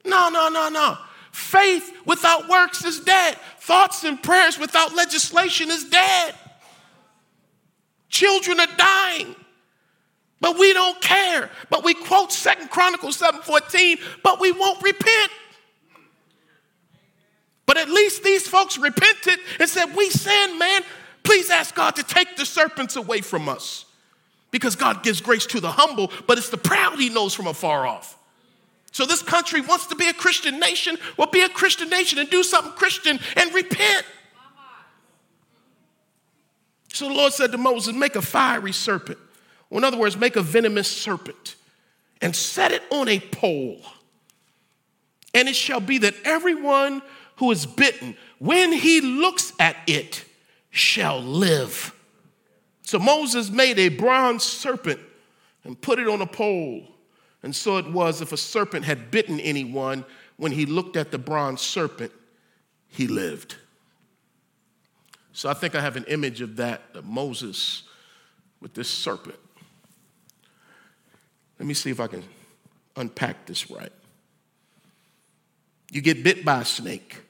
No, 0.02 0.30
no, 0.30 0.48
no, 0.48 0.70
no. 0.70 0.96
Faith 1.32 1.92
without 2.06 2.48
works 2.48 2.86
is 2.86 3.00
dead. 3.00 3.36
Thoughts 3.58 4.02
and 4.04 4.22
prayers 4.22 4.58
without 4.58 4.94
legislation 4.94 5.68
is 5.68 5.84
dead. 5.84 6.34
Children 8.08 8.58
are 8.58 8.74
dying. 8.78 9.36
But 10.40 10.58
we 10.58 10.72
don't 10.72 10.98
care. 11.02 11.50
But 11.68 11.84
we 11.84 11.92
quote 11.92 12.32
Second 12.32 12.70
Chronicles 12.70 13.18
7:14, 13.18 13.98
but 14.22 14.40
we 14.40 14.52
won't 14.52 14.82
repent. 14.82 15.32
But 17.66 17.76
at 17.76 17.90
least 17.90 18.22
these 18.22 18.48
folks 18.48 18.78
repented 18.78 19.38
and 19.60 19.68
said, 19.68 19.94
We 19.94 20.08
sinned, 20.08 20.58
man. 20.58 20.80
Please 21.26 21.50
ask 21.50 21.74
God 21.74 21.96
to 21.96 22.04
take 22.04 22.36
the 22.36 22.46
serpents 22.46 22.94
away 22.94 23.20
from 23.20 23.48
us. 23.48 23.84
Because 24.52 24.76
God 24.76 25.02
gives 25.02 25.20
grace 25.20 25.44
to 25.46 25.60
the 25.60 25.72
humble, 25.72 26.12
but 26.28 26.38
it's 26.38 26.50
the 26.50 26.56
proud 26.56 27.00
he 27.00 27.08
knows 27.08 27.34
from 27.34 27.48
afar 27.48 27.84
off. 27.84 28.16
So 28.92 29.04
this 29.04 29.22
country 29.22 29.60
wants 29.60 29.88
to 29.88 29.96
be 29.96 30.08
a 30.08 30.12
Christian 30.12 30.60
nation. 30.60 30.96
Well, 31.16 31.26
be 31.26 31.42
a 31.42 31.48
Christian 31.48 31.90
nation 31.90 32.20
and 32.20 32.30
do 32.30 32.44
something 32.44 32.72
Christian 32.74 33.18
and 33.34 33.52
repent. 33.52 34.06
So 36.92 37.08
the 37.08 37.14
Lord 37.14 37.32
said 37.32 37.50
to 37.52 37.58
Moses, 37.58 37.92
Make 37.92 38.14
a 38.14 38.22
fiery 38.22 38.72
serpent. 38.72 39.18
Or 39.68 39.78
in 39.78 39.84
other 39.84 39.98
words, 39.98 40.16
make 40.16 40.36
a 40.36 40.42
venomous 40.42 40.88
serpent 40.88 41.56
and 42.22 42.36
set 42.36 42.70
it 42.70 42.84
on 42.90 43.08
a 43.08 43.18
pole. 43.18 43.80
And 45.34 45.48
it 45.48 45.56
shall 45.56 45.80
be 45.80 45.98
that 45.98 46.14
everyone 46.24 47.02
who 47.38 47.50
is 47.50 47.66
bitten, 47.66 48.16
when 48.38 48.72
he 48.72 49.00
looks 49.00 49.52
at 49.58 49.76
it, 49.88 50.24
shall 50.76 51.20
live. 51.20 51.94
So 52.82 52.98
Moses 52.98 53.50
made 53.50 53.78
a 53.78 53.88
bronze 53.88 54.44
serpent 54.44 55.00
and 55.64 55.80
put 55.80 55.98
it 55.98 56.06
on 56.06 56.20
a 56.20 56.26
pole. 56.26 56.86
And 57.42 57.54
so 57.54 57.78
it 57.78 57.90
was 57.90 58.20
if 58.20 58.32
a 58.32 58.36
serpent 58.36 58.84
had 58.84 59.10
bitten 59.10 59.40
anyone, 59.40 60.04
when 60.36 60.52
he 60.52 60.66
looked 60.66 60.96
at 60.96 61.10
the 61.10 61.18
bronze 61.18 61.60
serpent, 61.60 62.12
he 62.88 63.06
lived. 63.06 63.56
So 65.32 65.48
I 65.48 65.54
think 65.54 65.74
I 65.74 65.80
have 65.80 65.96
an 65.96 66.04
image 66.04 66.40
of 66.40 66.56
that, 66.56 66.82
of 66.94 67.04
Moses 67.04 67.82
with 68.60 68.74
this 68.74 68.88
serpent. 68.88 69.38
Let 71.58 71.66
me 71.66 71.74
see 71.74 71.90
if 71.90 72.00
I 72.00 72.06
can 72.06 72.22
unpack 72.96 73.46
this 73.46 73.70
right. 73.70 73.92
You 75.90 76.00
get 76.02 76.22
bit 76.22 76.44
by 76.44 76.60
a 76.60 76.64
snake. 76.64 77.22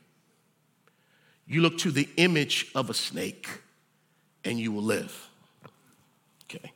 You 1.46 1.62
look 1.62 1.78
to 1.78 1.90
the 1.90 2.08
image 2.16 2.70
of 2.74 2.90
a 2.90 2.94
snake 2.94 3.48
and 4.44 4.58
you 4.58 4.72
will 4.72 4.82
live. 4.82 5.28
Okay. 6.44 6.72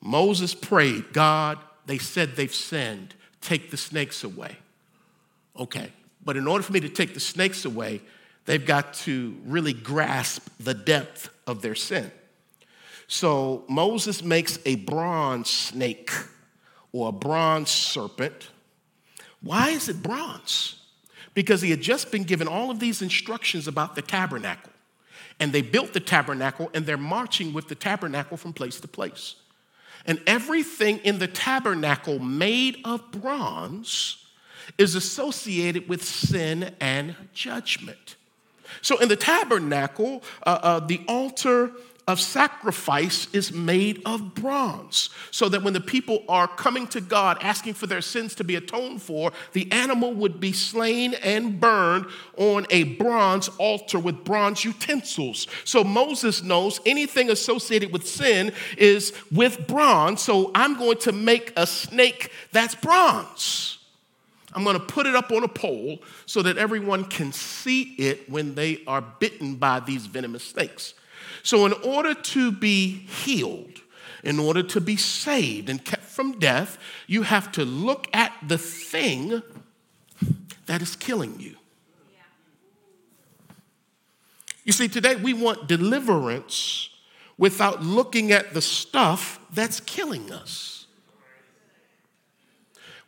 Moses 0.00 0.54
prayed, 0.54 1.12
God, 1.12 1.58
they 1.86 1.98
said 1.98 2.36
they've 2.36 2.54
sinned. 2.54 3.14
Take 3.40 3.70
the 3.70 3.76
snakes 3.76 4.24
away. 4.24 4.56
Okay. 5.58 5.92
But 6.24 6.36
in 6.36 6.46
order 6.46 6.62
for 6.62 6.72
me 6.72 6.80
to 6.80 6.88
take 6.88 7.14
the 7.14 7.20
snakes 7.20 7.64
away, 7.64 8.00
they've 8.46 8.64
got 8.64 8.94
to 8.94 9.36
really 9.44 9.72
grasp 9.72 10.48
the 10.58 10.74
depth 10.74 11.30
of 11.46 11.62
their 11.62 11.74
sin. 11.74 12.10
So 13.06 13.64
Moses 13.68 14.22
makes 14.22 14.58
a 14.64 14.76
bronze 14.76 15.50
snake 15.50 16.10
or 16.92 17.10
a 17.10 17.12
bronze 17.12 17.70
serpent. 17.70 18.48
Why 19.42 19.70
is 19.70 19.88
it 19.88 20.02
bronze? 20.02 20.80
Because 21.34 21.62
he 21.62 21.70
had 21.70 21.80
just 21.80 22.10
been 22.10 22.22
given 22.22 22.48
all 22.48 22.70
of 22.70 22.78
these 22.80 23.02
instructions 23.02 23.66
about 23.66 23.94
the 23.94 24.02
tabernacle. 24.02 24.70
And 25.40 25.52
they 25.52 25.62
built 25.62 25.92
the 25.92 26.00
tabernacle 26.00 26.70
and 26.74 26.86
they're 26.86 26.96
marching 26.96 27.52
with 27.52 27.68
the 27.68 27.74
tabernacle 27.74 28.36
from 28.36 28.52
place 28.52 28.78
to 28.80 28.88
place. 28.88 29.34
And 30.06 30.20
everything 30.26 30.98
in 30.98 31.18
the 31.18 31.26
tabernacle 31.26 32.18
made 32.18 32.78
of 32.84 33.10
bronze 33.10 34.24
is 34.78 34.94
associated 34.94 35.88
with 35.88 36.04
sin 36.04 36.74
and 36.80 37.16
judgment. 37.32 38.16
So 38.82 38.98
in 38.98 39.08
the 39.08 39.16
tabernacle, 39.16 40.22
uh, 40.46 40.58
uh, 40.62 40.80
the 40.80 41.02
altar 41.08 41.72
of 42.06 42.20
sacrifice 42.20 43.26
is 43.32 43.50
made 43.52 44.02
of 44.04 44.34
bronze, 44.34 45.08
so 45.30 45.48
that 45.48 45.62
when 45.62 45.72
the 45.72 45.80
people 45.80 46.22
are 46.28 46.46
coming 46.46 46.86
to 46.88 47.00
God 47.00 47.38
asking 47.40 47.74
for 47.74 47.86
their 47.86 48.02
sins 48.02 48.34
to 48.34 48.44
be 48.44 48.56
atoned 48.56 49.00
for, 49.00 49.32
the 49.54 49.70
animal 49.72 50.12
would 50.12 50.38
be 50.38 50.52
slain 50.52 51.14
and 51.14 51.58
burned 51.58 52.04
on 52.36 52.66
a 52.68 52.84
bronze 52.84 53.48
altar 53.58 53.98
with 53.98 54.22
bronze 54.22 54.64
utensils. 54.64 55.46
So 55.64 55.82
Moses 55.82 56.42
knows 56.42 56.78
anything 56.84 57.30
associated 57.30 57.90
with 57.90 58.06
sin 58.06 58.52
is 58.76 59.14
with 59.32 59.66
bronze, 59.66 60.20
so 60.20 60.50
I'm 60.54 60.76
going 60.76 60.98
to 60.98 61.12
make 61.12 61.52
a 61.56 61.66
snake 61.66 62.30
that's 62.52 62.74
bronze. 62.74 63.78
I'm 64.52 64.62
going 64.62 64.78
to 64.78 64.84
put 64.84 65.06
it 65.06 65.16
up 65.16 65.32
on 65.32 65.42
a 65.42 65.48
pole 65.48 66.02
so 66.26 66.42
that 66.42 66.58
everyone 66.58 67.06
can 67.06 67.32
see 67.32 67.94
it 67.94 68.30
when 68.30 68.54
they 68.54 68.82
are 68.86 69.00
bitten 69.00 69.56
by 69.56 69.80
these 69.80 70.06
venomous 70.06 70.44
snakes. 70.44 70.94
So, 71.44 71.66
in 71.66 71.74
order 71.74 72.14
to 72.14 72.50
be 72.50 72.88
healed, 72.88 73.82
in 74.24 74.38
order 74.38 74.62
to 74.62 74.80
be 74.80 74.96
saved 74.96 75.68
and 75.68 75.84
kept 75.84 76.04
from 76.04 76.38
death, 76.38 76.78
you 77.06 77.22
have 77.22 77.52
to 77.52 77.66
look 77.66 78.08
at 78.14 78.32
the 78.42 78.56
thing 78.56 79.42
that 80.64 80.80
is 80.80 80.96
killing 80.96 81.38
you. 81.38 81.54
You 84.64 84.72
see, 84.72 84.88
today 84.88 85.16
we 85.16 85.34
want 85.34 85.68
deliverance 85.68 86.88
without 87.36 87.82
looking 87.82 88.32
at 88.32 88.54
the 88.54 88.62
stuff 88.62 89.38
that's 89.52 89.80
killing 89.80 90.32
us. 90.32 90.86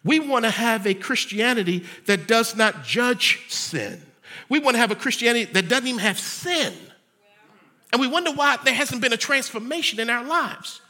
We 0.04 0.20
want 0.20 0.44
to 0.44 0.50
have 0.50 0.86
a 0.86 0.92
Christianity 0.92 1.84
that 2.04 2.28
does 2.28 2.54
not 2.54 2.84
judge 2.84 3.46
sin. 3.48 4.02
We 4.50 4.58
want 4.58 4.74
to 4.74 4.78
have 4.78 4.90
a 4.90 4.94
Christianity 4.94 5.50
that 5.52 5.70
doesn't 5.70 5.86
even 5.86 6.00
have 6.00 6.20
sin. 6.20 6.74
And 7.92 8.00
we 8.00 8.08
wonder 8.08 8.32
why 8.32 8.58
there 8.64 8.74
hasn't 8.74 9.00
been 9.00 9.12
a 9.12 9.16
transformation 9.16 10.00
in 10.00 10.10
our 10.10 10.24
lives. 10.24 10.80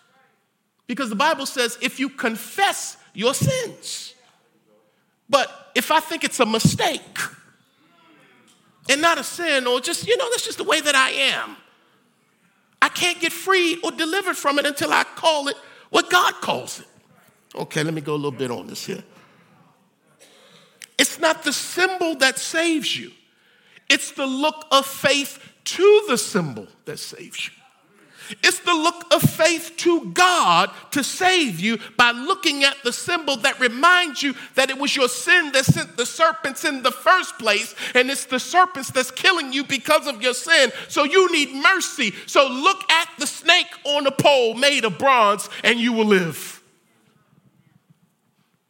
Because 0.87 1.09
the 1.09 1.17
Bible 1.17 1.47
says 1.47 1.79
if 1.81 1.99
you 2.01 2.09
confess 2.09 2.97
your 3.13 3.35
sins, 3.35 4.15
but 5.29 5.71
if 5.75 5.91
I 5.91 6.01
think 6.01 6.25
it's 6.25 6.41
a 6.41 6.47
mistake 6.47 7.19
and 8.89 9.03
not 9.03 9.19
a 9.19 9.25
sin, 9.25 9.67
or 9.67 9.81
just, 9.81 10.07
you 10.07 10.17
know, 10.17 10.29
that's 10.31 10.45
just 10.45 10.59
the 10.59 10.65
way 10.65 10.81
that 10.81 10.95
I 10.95 11.11
am, 11.11 11.57
I 12.81 12.89
can't 12.89 13.19
get 13.21 13.33
free 13.33 13.81
or 13.83 13.91
delivered 13.91 14.37
from 14.37 14.59
it 14.59 14.67
until 14.67 14.93
I 14.93 15.03
call 15.03 15.49
it 15.49 15.57
what 15.91 16.09
God 16.09 16.35
calls 16.35 16.81
it. 16.81 16.87
Okay, 17.55 17.83
let 17.83 17.95
me 17.95 18.01
go 18.01 18.15
a 18.15 18.17
little 18.17 18.31
bit 18.31 18.51
on 18.51 18.67
this 18.67 18.87
here. 18.87 19.03
It's 20.99 21.19
not 21.19 21.43
the 21.43 21.53
symbol 21.53 22.15
that 22.17 22.39
saves 22.39 22.97
you, 22.97 23.11
it's 23.89 24.13
the 24.13 24.27
look 24.27 24.67
of 24.71 24.87
faith 24.87 25.39
to 25.65 26.05
the 26.09 26.19
symbol 26.19 26.67
that 26.85 26.99
saves 26.99 27.47
you. 27.47 27.53
It's 28.43 28.59
the 28.61 28.75
look 28.75 29.15
of 29.15 29.23
faith 29.23 29.75
to 29.79 30.07
God 30.13 30.71
to 30.93 31.05
save 31.05 31.61
you 31.61 31.79
by 31.97 32.11
looking 32.11 32.65
at 32.65 32.77
the 32.83 32.93
symbol 32.93 33.37
that 33.39 33.61
reminds 33.61 34.23
you 34.23 34.35
that 34.57 34.71
it 34.71 34.79
was 34.79 34.97
your 34.97 35.09
sin 35.09 35.53
that 35.53 35.65
sent 35.65 35.97
the 35.97 36.07
serpents 36.07 36.65
in 36.65 36.83
the 36.83 36.91
first 36.91 37.39
place, 37.39 37.75
and 37.95 38.11
it's 38.11 38.25
the 38.25 38.41
serpents 38.41 38.91
that's 38.91 39.11
killing 39.11 39.53
you 39.53 39.65
because 39.65 40.07
of 40.07 40.23
your 40.23 40.35
sin. 40.35 40.73
So 40.89 41.05
you 41.05 41.31
need 41.31 41.55
mercy. 41.55 42.13
So 42.27 42.49
look 42.49 42.91
at 42.91 43.09
the 43.19 43.27
snake 43.27 43.71
on 43.85 44.07
a 44.07 44.13
pole 44.13 44.55
made 44.55 44.85
of 44.85 44.99
bronze, 44.99 45.49
and 45.63 45.79
you 45.79 45.93
will 45.93 46.07
live. 46.07 46.63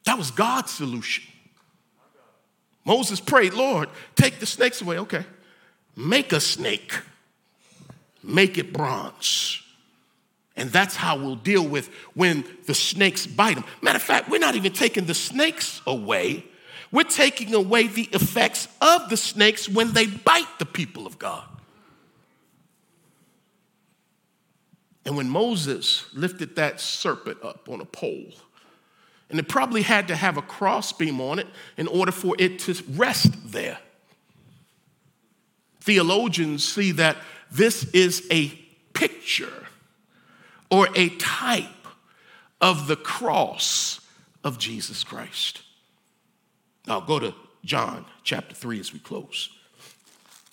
That 0.05 0.19
was 0.19 0.31
God's 0.31 0.71
solution. 0.71 1.25
Moses 2.87 3.20
prayed, 3.20 3.53
Lord, 3.53 3.88
take 4.14 4.38
the 4.38 4.46
snakes 4.46 4.81
away. 4.81 4.99
Okay. 5.01 5.25
Make 5.96 6.33
a 6.33 6.40
snake, 6.40 6.92
make 8.22 8.59
it 8.59 8.72
bronze. 8.72 9.62
And 10.59 10.70
that's 10.70 10.94
how 10.96 11.18
we'll 11.18 11.37
deal 11.37 11.66
with 11.66 11.88
when 12.14 12.44
the 12.66 12.75
snakes 12.75 13.27
bite 13.27 13.57
them. 13.57 13.64
Matter 13.83 13.96
of 13.96 14.03
fact, 14.03 14.31
we're 14.31 14.38
not 14.38 14.55
even 14.55 14.72
taking 14.72 15.05
the 15.05 15.14
snakes 15.14 15.83
away. 15.87 16.44
We're 16.92 17.05
taking 17.05 17.53
away 17.53 17.88
the 17.88 18.09
effects 18.12 18.68
of 18.81 19.11
the 19.11 19.16
snakes 19.16 19.68
when 19.68 19.92
they 19.92 20.07
bite 20.07 20.59
the 20.59 20.64
people 20.64 21.07
of 21.07 21.18
God. 21.18 21.44
And 25.05 25.16
when 25.16 25.29
Moses 25.29 26.07
lifted 26.14 26.57
that 26.57 26.81
serpent 26.81 27.38
up 27.42 27.68
on 27.68 27.81
a 27.81 27.85
pole, 27.85 28.33
and 29.29 29.39
it 29.39 29.49
probably 29.49 29.83
had 29.83 30.09
to 30.09 30.17
have 30.17 30.37
a 30.37 30.43
crossbeam 30.43 31.21
on 31.21 31.39
it 31.39 31.47
in 31.77 31.89
order 31.89 32.12
for 32.12 32.37
it 32.39 32.59
to 32.61 32.75
rest 32.91 33.33
there. 33.53 33.79
Theologians 35.81 36.65
see 36.67 36.93
that 36.93 37.17
this 37.51 37.85
is 37.93 38.27
a 38.31 38.49
picture 38.93 39.67
or 40.71 40.89
a 40.95 41.11
type 41.11 41.65
of 42.61 42.87
the 42.87 42.97
cross 42.97 44.01
of 44.43 44.59
Jesus 44.59 45.05
Christ. 45.05 45.62
Now 46.87 47.01
go 47.01 47.19
to 47.19 47.35
John 47.65 48.05
chapter 48.23 48.55
3 48.55 48.81
as 48.81 48.93
we 48.93 48.99
close. 48.99 49.51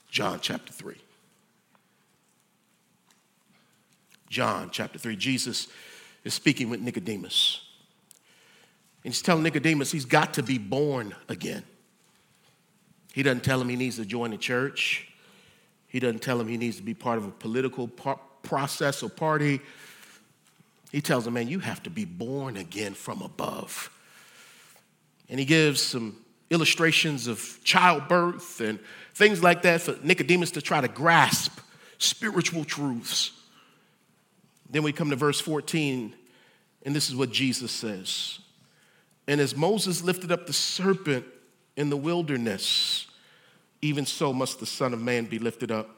John 0.10 0.40
chapter 0.42 0.72
3. 0.72 0.96
John 4.30 4.70
chapter 4.72 4.98
3. 5.00 5.16
Jesus 5.16 5.68
is 6.24 6.34
speaking 6.34 6.70
with 6.70 6.82
Nicodemus. 6.82 7.62
And 9.04 9.14
he's 9.14 9.22
telling 9.22 9.44
Nicodemus 9.44 9.92
he's 9.92 10.06
got 10.06 10.36
to 10.36 10.44
be 10.44 10.58
born 10.58 11.16
again. 11.28 11.64
He 13.14 13.22
doesn't 13.22 13.44
tell 13.44 13.62
him 13.62 13.70
he 13.70 13.76
needs 13.76 13.98
to 13.98 14.06
join 14.06 14.32
the 14.32 14.38
church. 14.38 15.08
He 15.88 16.00
doesn't 16.00 16.22
tell 16.22 16.40
him 16.42 16.48
he 16.48 16.58
needs 16.58 16.78
to 16.78 16.84
be 16.84 16.94
part 16.94 17.20
of 17.20 17.26
a 17.26 17.32
political 17.32 17.88
par- 17.88 18.20
process 18.42 19.04
or 19.04 19.10
party. 19.10 19.62
He 20.92 21.02
tells 21.02 21.28
him, 21.28 21.34
man, 21.34 21.48
you 21.48 21.60
have 21.60 21.84
to 21.84 21.90
be 21.90 22.06
born 22.06 22.58
again 22.58 22.94
from 22.94 23.22
above. 23.22 23.92
And 25.30 25.40
he 25.40 25.46
gives 25.46 25.82
some 25.82 26.18
illustrations 26.50 27.28
of 27.28 27.60
childbirth 27.64 28.62
and 28.62 28.80
things 29.14 29.44
like 29.44 29.64
that 29.64 29.82
for 29.82 29.98
Nicodemus 30.04 30.52
to 30.52 30.62
try 30.62 30.82
to 30.82 30.88
grasp 30.88 31.60
spiritual 31.98 32.64
truths. 32.64 33.32
Then 34.70 34.84
we 34.84 34.92
come 34.92 35.10
to 35.12 35.16
verse 35.16 35.40
14, 35.40 36.14
and 36.84 36.96
this 36.96 37.10
is 37.10 37.16
what 37.16 37.32
Jesus 37.32 37.72
says. 37.72 38.40
And 39.28 39.40
as 39.40 39.56
Moses 39.56 40.04
lifted 40.04 40.32
up 40.32 40.48
the 40.48 40.54
serpent 40.54 41.26
in 41.76 41.90
the 41.90 41.98
wilderness, 41.98 43.08
even 43.82 44.06
so 44.06 44.34
must 44.34 44.60
the 44.60 44.66
Son 44.66 44.94
of 44.94 45.02
Man 45.02 45.26
be 45.26 45.40
lifted 45.40 45.72
up, 45.72 45.90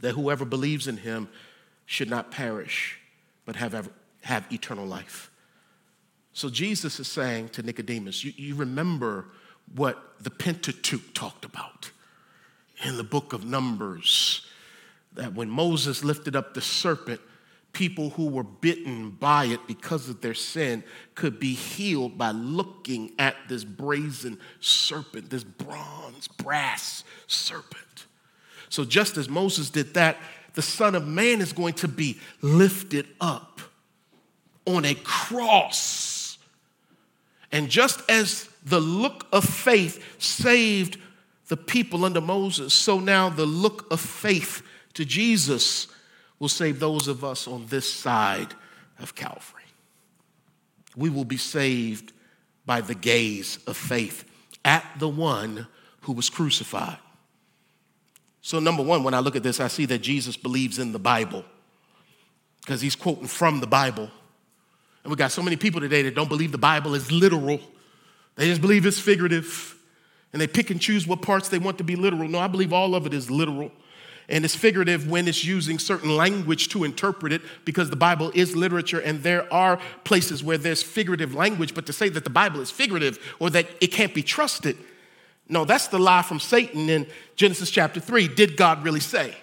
that 0.00 0.12
whoever 0.12 0.44
believes 0.44 0.86
in 0.86 0.98
him 0.98 1.28
should 1.86 2.10
not 2.10 2.30
perish 2.30 2.98
but 3.44 3.56
have, 3.56 3.74
ever, 3.74 3.90
have 4.22 4.44
eternal 4.52 4.86
life. 4.86 5.30
So 6.32 6.50
Jesus 6.50 7.00
is 7.00 7.08
saying 7.08 7.50
to 7.50 7.62
Nicodemus, 7.62 8.22
you, 8.22 8.32
you 8.36 8.54
remember 8.54 9.26
what 9.74 10.14
the 10.20 10.30
Pentateuch 10.30 11.14
talked 11.14 11.44
about 11.44 11.90
in 12.84 12.98
the 12.98 13.04
book 13.04 13.32
of 13.32 13.44
Numbers, 13.44 14.46
that 15.14 15.32
when 15.34 15.48
Moses 15.48 16.04
lifted 16.04 16.36
up 16.36 16.52
the 16.52 16.60
serpent, 16.60 17.20
people 17.76 18.08
who 18.08 18.26
were 18.26 18.42
bitten 18.42 19.10
by 19.10 19.44
it 19.44 19.60
because 19.66 20.08
of 20.08 20.22
their 20.22 20.32
sin 20.32 20.82
could 21.14 21.38
be 21.38 21.52
healed 21.52 22.16
by 22.16 22.30
looking 22.30 23.12
at 23.18 23.36
this 23.50 23.64
brazen 23.64 24.38
serpent, 24.60 25.28
this 25.28 25.44
bronze, 25.44 26.26
brass 26.26 27.04
serpent. 27.26 28.06
So, 28.70 28.86
just 28.86 29.18
as 29.18 29.28
Moses 29.28 29.68
did 29.68 29.92
that, 29.92 30.16
the 30.54 30.62
Son 30.62 30.94
of 30.94 31.06
Man 31.06 31.42
is 31.42 31.52
going 31.52 31.74
to 31.74 31.88
be 31.88 32.18
lifted 32.40 33.06
up 33.20 33.60
on 34.64 34.86
a 34.86 34.94
cross. 34.94 36.38
And 37.52 37.68
just 37.68 38.00
as 38.10 38.48
the 38.64 38.80
look 38.80 39.26
of 39.32 39.44
faith 39.44 40.02
saved 40.18 40.98
the 41.48 41.58
people 41.58 42.06
under 42.06 42.22
Moses, 42.22 42.72
so 42.72 43.00
now 43.00 43.28
the 43.28 43.44
look 43.44 43.86
of 43.90 44.00
faith 44.00 44.62
to 44.94 45.04
Jesus 45.04 45.88
will 46.38 46.48
save 46.48 46.80
those 46.80 47.08
of 47.08 47.24
us 47.24 47.48
on 47.48 47.66
this 47.66 47.90
side 47.90 48.54
of 48.98 49.14
Calvary. 49.14 49.62
We 50.96 51.10
will 51.10 51.24
be 51.24 51.36
saved 51.36 52.12
by 52.64 52.80
the 52.80 52.94
gaze 52.94 53.58
of 53.66 53.76
faith 53.76 54.24
at 54.64 54.84
the 54.98 55.08
one 55.08 55.66
who 56.02 56.12
was 56.12 56.28
crucified. 56.28 56.98
So, 58.42 58.60
number 58.60 58.82
one, 58.82 59.02
when 59.02 59.14
I 59.14 59.20
look 59.20 59.36
at 59.36 59.42
this, 59.42 59.60
I 59.60 59.68
see 59.68 59.86
that 59.86 59.98
Jesus 59.98 60.36
believes 60.36 60.78
in 60.78 60.92
the 60.92 60.98
Bible 60.98 61.44
because 62.60 62.80
he's 62.80 62.96
quoting 62.96 63.26
from 63.26 63.60
the 63.60 63.66
Bible. 63.66 64.10
And 65.02 65.10
we 65.10 65.16
got 65.16 65.32
so 65.32 65.42
many 65.42 65.56
people 65.56 65.80
today 65.80 66.02
that 66.02 66.14
don't 66.14 66.28
believe 66.28 66.52
the 66.52 66.58
Bible 66.58 66.94
is 66.94 67.10
literal, 67.10 67.60
they 68.34 68.46
just 68.46 68.60
believe 68.60 68.86
it's 68.86 69.00
figurative. 69.00 69.72
And 70.32 70.42
they 70.42 70.48
pick 70.48 70.70
and 70.70 70.78
choose 70.78 71.06
what 71.06 71.22
parts 71.22 71.48
they 71.48 71.58
want 71.58 71.78
to 71.78 71.84
be 71.84 71.96
literal. 71.96 72.28
No, 72.28 72.38
I 72.38 72.48
believe 72.48 72.72
all 72.72 72.94
of 72.94 73.06
it 73.06 73.14
is 73.14 73.30
literal. 73.30 73.70
And 74.28 74.44
it's 74.44 74.56
figurative 74.56 75.08
when 75.08 75.28
it's 75.28 75.44
using 75.44 75.78
certain 75.78 76.16
language 76.16 76.68
to 76.70 76.82
interpret 76.82 77.32
it 77.32 77.42
because 77.64 77.90
the 77.90 77.96
Bible 77.96 78.32
is 78.34 78.56
literature 78.56 78.98
and 78.98 79.22
there 79.22 79.52
are 79.52 79.78
places 80.02 80.42
where 80.42 80.58
there's 80.58 80.82
figurative 80.82 81.34
language. 81.34 81.74
But 81.74 81.86
to 81.86 81.92
say 81.92 82.08
that 82.08 82.24
the 82.24 82.30
Bible 82.30 82.60
is 82.60 82.70
figurative 82.70 83.18
or 83.38 83.50
that 83.50 83.66
it 83.80 83.88
can't 83.88 84.12
be 84.12 84.22
trusted 84.24 84.76
no, 85.48 85.64
that's 85.64 85.88
the 85.88 85.98
lie 85.98 86.22
from 86.22 86.40
Satan 86.40 86.88
in 86.88 87.06
Genesis 87.36 87.70
chapter 87.70 88.00
3. 88.00 88.28
Did 88.28 88.56
God 88.56 88.82
really 88.82 89.00
say? 89.00 89.36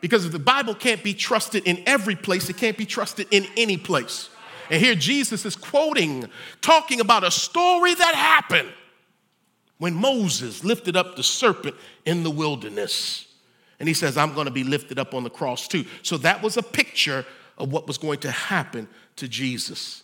Because 0.00 0.24
if 0.24 0.32
the 0.32 0.38
Bible 0.38 0.74
can't 0.74 1.02
be 1.02 1.14
trusted 1.14 1.64
in 1.66 1.82
every 1.86 2.16
place, 2.16 2.48
it 2.48 2.56
can't 2.56 2.78
be 2.78 2.86
trusted 2.86 3.26
in 3.30 3.46
any 3.56 3.76
place. 3.76 4.30
And 4.70 4.82
here 4.82 4.94
Jesus 4.94 5.44
is 5.44 5.54
quoting, 5.54 6.28
talking 6.60 7.00
about 7.00 7.24
a 7.24 7.30
story 7.30 7.94
that 7.94 8.14
happened 8.14 8.72
when 9.78 9.94
Moses 9.94 10.64
lifted 10.64 10.96
up 10.96 11.16
the 11.16 11.22
serpent 11.22 11.76
in 12.04 12.22
the 12.22 12.30
wilderness. 12.30 13.25
And 13.78 13.88
he 13.88 13.94
says, 13.94 14.16
I'm 14.16 14.34
going 14.34 14.46
to 14.46 14.52
be 14.52 14.64
lifted 14.64 14.98
up 14.98 15.14
on 15.14 15.22
the 15.24 15.30
cross 15.30 15.68
too. 15.68 15.84
So 16.02 16.16
that 16.18 16.42
was 16.42 16.56
a 16.56 16.62
picture 16.62 17.26
of 17.58 17.72
what 17.72 17.86
was 17.86 17.98
going 17.98 18.20
to 18.20 18.30
happen 18.30 18.88
to 19.16 19.28
Jesus. 19.28 20.02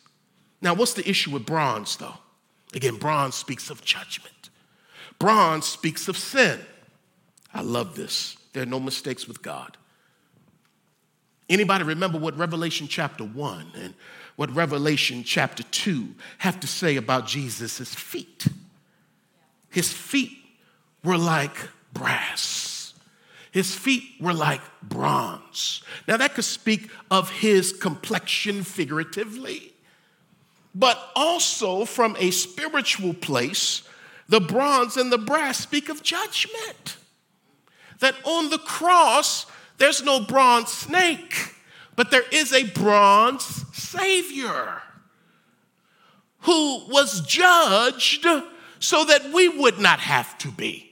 Now, 0.60 0.74
what's 0.74 0.94
the 0.94 1.08
issue 1.08 1.30
with 1.30 1.44
bronze, 1.44 1.96
though? 1.96 2.14
Again, 2.74 2.96
bronze 2.96 3.34
speaks 3.34 3.68
of 3.68 3.84
judgment. 3.84 4.50
Bronze 5.18 5.66
speaks 5.66 6.08
of 6.08 6.16
sin. 6.16 6.60
I 7.52 7.62
love 7.62 7.94
this. 7.96 8.36
There 8.52 8.62
are 8.62 8.66
no 8.66 8.80
mistakes 8.80 9.26
with 9.26 9.42
God. 9.42 9.76
Anybody 11.48 11.84
remember 11.84 12.18
what 12.18 12.36
Revelation 12.38 12.88
chapter 12.88 13.24
1 13.24 13.72
and 13.76 13.94
what 14.36 14.54
Revelation 14.54 15.22
chapter 15.24 15.62
2 15.64 16.08
have 16.38 16.60
to 16.60 16.66
say 16.66 16.96
about 16.96 17.26
Jesus' 17.26 17.94
feet? 17.94 18.46
His 19.68 19.92
feet 19.92 20.38
were 21.04 21.18
like 21.18 21.56
brass. 21.92 22.61
His 23.52 23.74
feet 23.74 24.02
were 24.18 24.32
like 24.32 24.62
bronze. 24.82 25.82
Now, 26.08 26.16
that 26.16 26.34
could 26.34 26.44
speak 26.44 26.90
of 27.10 27.30
his 27.30 27.72
complexion 27.72 28.64
figuratively, 28.64 29.74
but 30.74 30.98
also 31.14 31.84
from 31.84 32.16
a 32.18 32.30
spiritual 32.32 33.14
place 33.14 33.82
the 34.28 34.40
bronze 34.40 34.96
and 34.96 35.12
the 35.12 35.18
brass 35.18 35.58
speak 35.58 35.90
of 35.90 36.02
judgment. 36.02 36.96
That 38.00 38.14
on 38.24 38.48
the 38.48 38.58
cross, 38.58 39.46
there's 39.76 40.02
no 40.02 40.20
bronze 40.20 40.70
snake, 40.70 41.54
but 41.96 42.10
there 42.10 42.24
is 42.32 42.52
a 42.54 42.64
bronze 42.64 43.44
Savior 43.76 44.80
who 46.40 46.86
was 46.88 47.20
judged 47.26 48.26
so 48.78 49.04
that 49.04 49.32
we 49.32 49.48
would 49.48 49.78
not 49.78 50.00
have 50.00 50.36
to 50.38 50.48
be, 50.48 50.91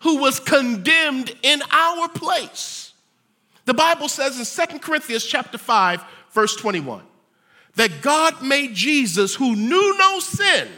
who 0.00 0.18
was 0.18 0.40
condemned 0.40 1.34
in 1.42 1.62
our 1.70 2.08
place. 2.08 2.92
The 3.64 3.74
Bible 3.74 4.08
says 4.08 4.38
in 4.38 4.68
2 4.68 4.78
Corinthians 4.78 5.24
chapter 5.24 5.58
5, 5.58 6.04
verse 6.32 6.56
21, 6.56 7.02
that 7.76 8.02
God 8.02 8.42
made 8.42 8.74
Jesus, 8.74 9.34
who 9.34 9.54
knew 9.54 9.98
no 9.98 10.20
sin, 10.20 10.68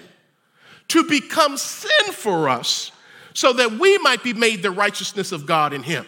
to 0.88 1.04
become 1.04 1.56
sin 1.56 2.12
for 2.12 2.48
us 2.48 2.92
so 3.34 3.52
that 3.54 3.72
we 3.78 3.96
might 3.98 4.22
be 4.22 4.34
made 4.34 4.62
the 4.62 4.70
righteousness 4.70 5.32
of 5.32 5.46
God 5.46 5.72
in 5.72 5.82
him. 5.82 6.04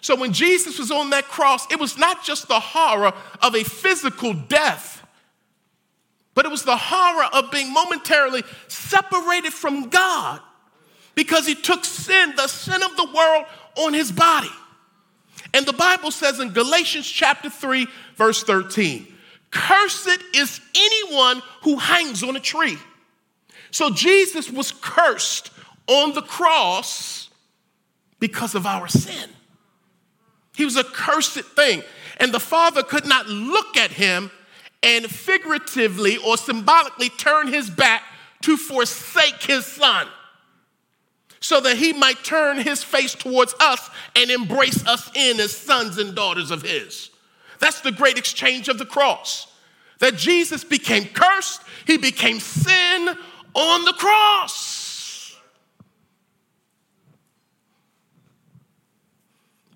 So 0.00 0.14
when 0.14 0.32
Jesus 0.32 0.78
was 0.78 0.92
on 0.92 1.10
that 1.10 1.24
cross, 1.24 1.66
it 1.72 1.80
was 1.80 1.98
not 1.98 2.22
just 2.22 2.46
the 2.46 2.60
horror 2.60 3.12
of 3.42 3.54
a 3.56 3.64
physical 3.64 4.32
death, 4.32 5.04
but 6.34 6.44
it 6.44 6.50
was 6.50 6.62
the 6.62 6.76
horror 6.76 7.28
of 7.32 7.50
being 7.50 7.72
momentarily 7.72 8.44
separated 8.68 9.52
from 9.52 9.88
God 9.88 10.40
because 11.14 11.46
he 11.46 11.54
took 11.54 11.84
sin, 11.84 12.34
the 12.36 12.46
sin 12.46 12.82
of 12.82 12.96
the 12.96 13.10
world, 13.14 13.46
on 13.76 13.94
his 13.94 14.12
body. 14.12 14.50
And 15.54 15.66
the 15.66 15.72
Bible 15.72 16.10
says 16.10 16.40
in 16.40 16.50
Galatians 16.50 17.06
chapter 17.08 17.50
3, 17.50 17.86
verse 18.16 18.42
13, 18.42 19.06
Cursed 19.50 20.22
is 20.34 20.60
anyone 20.76 21.42
who 21.62 21.76
hangs 21.76 22.22
on 22.22 22.36
a 22.36 22.40
tree. 22.40 22.78
So 23.70 23.90
Jesus 23.90 24.50
was 24.50 24.72
cursed 24.72 25.50
on 25.86 26.12
the 26.12 26.22
cross 26.22 27.30
because 28.20 28.54
of 28.54 28.66
our 28.66 28.88
sin. 28.88 29.30
He 30.54 30.64
was 30.64 30.76
a 30.76 30.84
cursed 30.84 31.44
thing. 31.44 31.82
And 32.18 32.32
the 32.32 32.40
Father 32.40 32.82
could 32.82 33.06
not 33.06 33.28
look 33.28 33.76
at 33.76 33.92
him 33.92 34.30
and 34.82 35.06
figuratively 35.06 36.18
or 36.18 36.36
symbolically 36.36 37.08
turn 37.10 37.48
his 37.48 37.70
back 37.70 38.02
to 38.42 38.56
forsake 38.56 39.42
his 39.42 39.64
son 39.64 40.08
so 41.40 41.60
that 41.60 41.76
he 41.76 41.92
might 41.92 42.24
turn 42.24 42.58
his 42.58 42.82
face 42.82 43.14
towards 43.14 43.54
us 43.60 43.88
and 44.16 44.30
embrace 44.30 44.86
us 44.86 45.10
in 45.14 45.38
as 45.40 45.56
sons 45.56 45.98
and 45.98 46.14
daughters 46.14 46.50
of 46.50 46.62
his. 46.62 47.10
That's 47.60 47.80
the 47.80 47.92
great 47.92 48.18
exchange 48.18 48.68
of 48.68 48.78
the 48.78 48.86
cross. 48.86 49.46
That 49.98 50.16
Jesus 50.16 50.64
became 50.64 51.04
cursed, 51.06 51.62
he 51.86 51.96
became 51.96 52.40
sin 52.40 53.16
on 53.54 53.84
the 53.84 53.94
cross. 53.94 55.36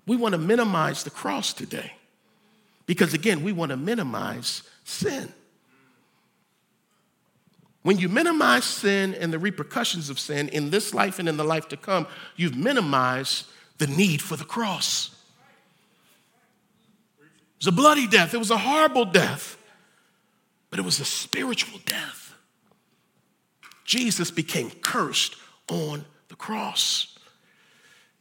We 0.05 0.17
want 0.17 0.33
to 0.33 0.37
minimize 0.37 1.03
the 1.03 1.09
cross 1.09 1.53
today 1.53 1.93
because, 2.85 3.13
again, 3.13 3.43
we 3.43 3.53
want 3.53 3.69
to 3.71 3.77
minimize 3.77 4.63
sin. 4.83 5.31
When 7.83 7.97
you 7.97 8.07
minimize 8.09 8.63
sin 8.63 9.13
and 9.13 9.31
the 9.31 9.39
repercussions 9.39 10.09
of 10.09 10.17
sin 10.17 10.49
in 10.49 10.69
this 10.69 10.93
life 10.93 11.19
and 11.19 11.27
in 11.29 11.37
the 11.37 11.43
life 11.43 11.67
to 11.67 11.77
come, 11.77 12.07
you've 12.37 12.55
minimized 12.55 13.45
the 13.77 13.87
need 13.87 14.21
for 14.21 14.37
the 14.37 14.45
cross. 14.45 15.11
It 17.19 17.27
was 17.59 17.67
a 17.67 17.71
bloody 17.73 18.07
death, 18.07 18.33
it 18.33 18.37
was 18.37 18.51
a 18.51 18.57
horrible 18.57 19.05
death, 19.05 19.57
but 20.69 20.79
it 20.79 20.83
was 20.83 20.99
a 20.99 21.05
spiritual 21.05 21.79
death. 21.85 22.33
Jesus 23.83 24.31
became 24.31 24.71
cursed 24.71 25.35
on 25.69 26.05
the 26.29 26.35
cross. 26.35 27.17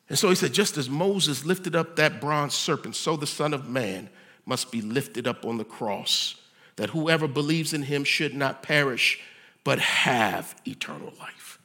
And 0.09 0.19
so 0.19 0.29
he 0.29 0.35
said, 0.35 0.53
just 0.53 0.77
as 0.77 0.91
Moses 0.91 1.45
lifted 1.45 1.77
up 1.77 1.97
that 1.97 2.21
bronze 2.21 2.55
serpent, 2.55 2.97
so 2.97 3.17
the 3.17 3.27
Son 3.27 3.55
of 3.55 3.69
Man 3.69 4.11
must 4.45 4.73
be 4.73 4.83
lifted 4.83 5.29
up 5.29 5.47
on 5.47 5.57
the 5.57 5.65
cross, 5.65 6.35
that 6.77 6.91
whoever 6.91 7.29
believes 7.29 7.73
in 7.73 7.85
him 7.85 8.03
should 8.03 8.35
not 8.35 8.63
perish 8.63 9.21
but 9.65 9.79
have 9.79 10.55
eternal 10.67 11.13
life. 11.19 11.59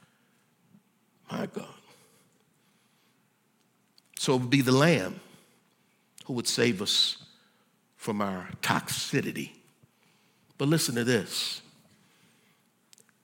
My 1.30 1.46
God. 1.46 1.66
So 4.18 4.34
it 4.34 4.40
would 4.40 4.50
be 4.50 4.62
the 4.62 4.72
Lamb 4.72 5.20
who 6.26 6.34
would 6.34 6.46
save 6.46 6.82
us 6.82 7.18
from 7.96 8.20
our 8.20 8.48
toxicity. 8.62 9.52
But 10.56 10.68
listen 10.68 10.94
to 10.96 11.04
this. 11.04 11.62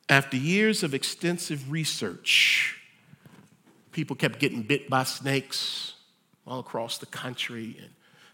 After 0.08 0.36
years 0.36 0.82
of 0.82 0.94
extensive 0.94 1.70
research, 1.70 2.78
people 3.92 4.16
kept 4.16 4.38
getting 4.38 4.62
bit 4.62 4.90
by 4.90 5.04
snakes 5.04 5.94
all 6.46 6.60
across 6.60 6.98
the 6.98 7.06
country, 7.06 7.76
and 7.80 7.90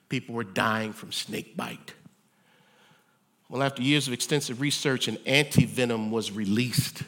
people 0.09 0.35
were 0.35 0.45
dying 0.45 0.93
from 0.93 1.13
snake 1.13 1.57
bite. 1.57 1.95
Well, 3.51 3.65
after 3.65 3.83
years 3.83 4.07
of 4.07 4.13
extensive 4.13 4.61
research, 4.61 5.09
an 5.09 5.17
antivenom 5.27 6.11
was 6.11 6.31
released 6.31 7.03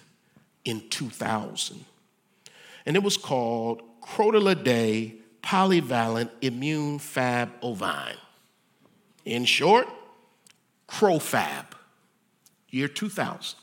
in 0.65 0.89
2000. 0.89 1.85
And 2.85 2.97
it 2.97 3.03
was 3.05 3.17
called 3.17 3.81
Crotalidae 4.03 5.15
Polyvalent 5.41 6.31
Immune 6.41 6.99
Fab 6.99 7.53
Ovine. 7.63 8.17
In 9.25 9.45
short, 9.45 9.87
CroFab, 10.89 11.67
year 12.71 12.89
2000. 12.89 13.57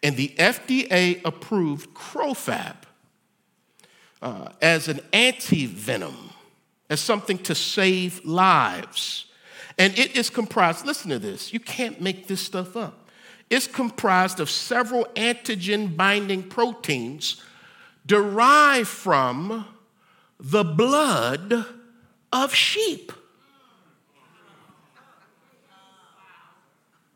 And 0.00 0.16
the 0.16 0.32
FDA 0.38 1.20
approved 1.24 1.94
CroFab 1.94 2.76
uh, 4.22 4.50
as 4.62 4.86
an 4.86 5.00
antivenom, 5.12 6.14
as 6.88 7.00
something 7.00 7.38
to 7.38 7.56
save 7.56 8.24
lives 8.24 9.23
and 9.78 9.98
it 9.98 10.16
is 10.16 10.30
comprised, 10.30 10.86
listen 10.86 11.10
to 11.10 11.18
this, 11.18 11.52
you 11.52 11.60
can't 11.60 12.00
make 12.00 12.26
this 12.26 12.40
stuff 12.40 12.76
up. 12.76 13.08
It's 13.50 13.66
comprised 13.66 14.40
of 14.40 14.48
several 14.48 15.04
antigen 15.16 15.96
binding 15.96 16.44
proteins 16.44 17.42
derived 18.06 18.88
from 18.88 19.66
the 20.38 20.64
blood 20.64 21.66
of 22.32 22.54
sheep. 22.54 23.12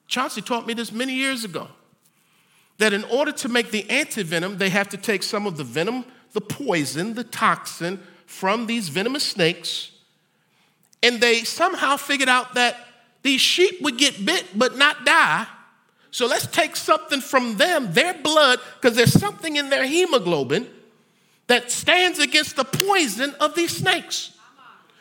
Chauncey 0.07 0.40
taught 0.40 0.66
me 0.66 0.75
this 0.75 0.90
many 0.90 1.14
years 1.14 1.44
ago 1.44 1.68
that 2.79 2.92
in 2.92 3.05
order 3.05 3.33
to 3.33 3.49
make 3.49 3.71
the 3.71 3.83
antivenom, 3.85 4.57
they 4.59 4.71
have 4.71 4.88
to 4.88 4.97
take 4.97 5.23
some 5.23 5.47
of 5.47 5.57
the 5.57 5.64
venom, 5.64 6.05
the 6.33 6.40
poison, 6.40 7.14
the 7.14 7.25
toxin 7.25 8.01
from 8.25 8.66
these 8.66 8.88
venomous 8.88 9.25
snakes 9.25 9.90
and 11.03 11.21
they 11.21 11.45
somehow 11.45 11.97
figured 11.97 12.29
out 12.29 12.55
that 12.55 12.77
these 13.23 13.41
sheep 13.41 13.81
would 13.83 13.99
get 13.99 14.25
bit 14.25 14.47
but 14.55 14.77
not 14.77 15.05
die. 15.05 15.47
So 16.11 16.27
let's 16.27 16.47
take 16.47 16.75
something 16.77 17.21
from 17.21 17.57
them, 17.57 17.93
their 17.93 18.15
blood, 18.15 18.61
because 18.81 18.97
there's 18.97 19.13
something 19.13 19.57
in 19.57 19.69
their 19.69 19.85
hemoglobin 19.85 20.67
that 21.47 21.71
stands 21.71 22.19
against 22.19 22.57
the 22.57 22.65
poison 22.65 23.35
of 23.41 23.55
these 23.55 23.77
snakes. 23.77 24.33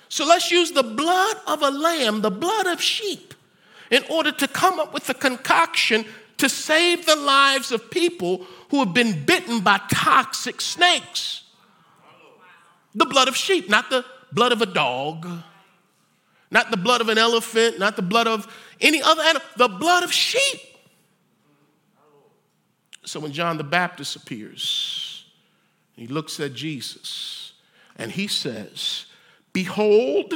So 0.09 0.25
let's 0.25 0.51
use 0.51 0.71
the 0.71 0.83
blood 0.83 1.37
of 1.47 1.61
a 1.61 1.69
lamb, 1.69 2.21
the 2.21 2.31
blood 2.31 2.67
of 2.67 2.81
sheep, 2.81 3.33
in 3.91 4.03
order 4.09 4.31
to 4.31 4.47
come 4.47 4.79
up 4.79 4.93
with 4.93 5.09
a 5.09 5.13
concoction 5.13 6.05
to 6.37 6.49
save 6.49 7.05
the 7.05 7.15
lives 7.15 7.71
of 7.71 7.89
people 7.89 8.45
who 8.69 8.79
have 8.79 8.93
been 8.93 9.25
bitten 9.25 9.61
by 9.61 9.79
toxic 9.91 10.61
snakes. 10.61 11.43
The 12.95 13.05
blood 13.05 13.27
of 13.27 13.35
sheep, 13.35 13.69
not 13.69 13.89
the 13.89 14.05
blood 14.31 14.51
of 14.51 14.61
a 14.61 14.65
dog 14.65 15.27
not 16.49 16.71
the 16.71 16.77
blood 16.77 17.01
of 17.01 17.09
an 17.09 17.17
elephant, 17.17 17.79
not 17.79 17.95
the 17.95 18.01
blood 18.01 18.27
of 18.27 18.47
any 18.79 19.01
other 19.01 19.21
animal, 19.21 19.41
the 19.57 19.67
blood 19.67 20.03
of 20.03 20.13
sheep. 20.13 20.61
So 23.05 23.19
when 23.19 23.31
John 23.31 23.57
the 23.57 23.63
Baptist 23.63 24.15
appears, 24.15 25.25
he 25.95 26.07
looks 26.07 26.39
at 26.39 26.53
Jesus 26.53 27.53
and 27.95 28.11
he 28.11 28.27
says, 28.27 29.05
Behold, 29.53 30.33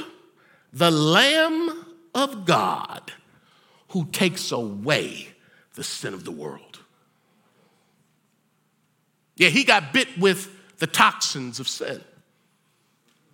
the 0.73 0.91
Lamb 0.91 1.85
of 2.15 2.45
God 2.45 3.11
who 3.89 4.05
takes 4.05 4.51
away 4.51 5.29
the 5.75 5.83
sin 5.83 6.13
of 6.13 6.23
the 6.23 6.31
world. 6.31 6.79
Yeah, 9.35 9.49
he 9.49 9.63
got 9.63 9.93
bit 9.93 10.07
with 10.17 10.49
the 10.79 10.87
toxins 10.87 11.59
of 11.59 11.67
sin. 11.67 12.01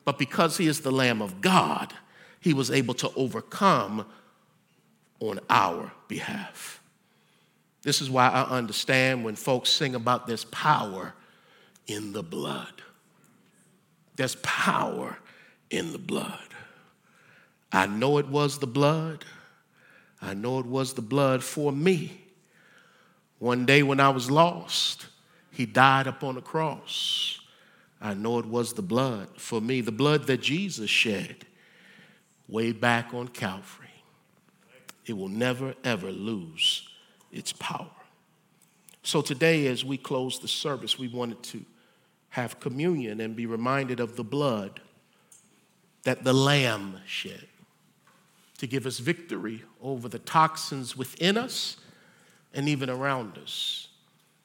But 0.04 0.18
because 0.18 0.58
he 0.58 0.68
is 0.68 0.82
the 0.82 0.92
Lamb 0.92 1.22
of 1.22 1.42
God, 1.42 1.94
he 2.39 2.54
was 2.54 2.71
able 2.71 2.93
to 2.95 3.12
overcome 3.15 4.06
on 5.19 5.39
our 5.50 5.91
behalf. 6.08 6.82
This 7.84 8.02
is 8.02 8.10
why 8.10 8.30
I 8.30 8.43
understand 8.43 9.23
when 9.23 9.36
folks 9.36 9.69
sing 9.69 9.95
about 9.95 10.28
this 10.28 10.45
power 10.45 11.13
in 11.88 12.13
the 12.13 12.23
blood. 12.23 12.82
There's 14.15 14.36
power 14.38 15.17
in 15.69 15.91
the 15.91 15.97
blood. 15.97 16.39
I 17.71 17.88
know 17.88 18.17
it 18.17 18.28
was 18.28 18.60
the 18.60 18.67
blood. 18.67 19.26
I 20.21 20.34
know 20.34 20.60
it 20.60 20.65
was 20.65 20.93
the 20.93 21.02
blood 21.02 21.43
for 21.43 21.71
me. 21.71 22.21
One 23.39 23.65
day 23.65 23.84
when 23.84 24.00
I 24.00 24.10
was 24.10 24.32
lost, 24.32 25.08
he 25.52 25.65
died 25.65 26.08
upon 26.08 26.36
the 26.36 26.41
cross. 26.41 27.39
I 28.02 28.13
know 28.13 28.39
it 28.39 28.45
was 28.45 28.73
the 28.73 28.82
blood 28.82 29.30
for 29.38 29.62
me, 29.62 29.82
the 29.82 29.91
blood 29.91 30.26
that 30.28 30.41
Jesus 30.41 30.89
shed 30.89 31.45
way 32.47 32.71
back 32.71 33.13
on 33.13 33.27
Calvary. 33.27 33.88
It 35.05 35.17
will 35.17 35.29
never, 35.29 35.75
ever 35.83 36.12
lose 36.12 36.88
its 37.31 37.53
power. 37.53 37.89
So 39.04 39.21
today, 39.21 39.67
as 39.67 39.85
we 39.85 39.98
close 39.98 40.39
the 40.39 40.48
service, 40.48 41.00
we 41.00 41.08
wanted 41.08 41.41
to 41.43 41.63
have 42.29 42.60
communion 42.60 43.21
and 43.21 43.35
be 43.35 43.45
reminded 43.45 44.00
of 44.00 44.15
the 44.15 44.23
blood 44.23 44.81
that 46.04 46.23
the 46.23 46.33
Lamb 46.33 46.98
shed 47.06 47.48
to 48.58 48.67
give 48.67 48.85
us 48.85 49.00
victory 49.00 49.63
over 49.81 50.10
the 50.10 50.19
toxins 50.19 50.98
within 50.98 51.37
us 51.37 51.77
and 52.54 52.67
even 52.67 52.89
around 52.89 53.37
us. 53.37 53.87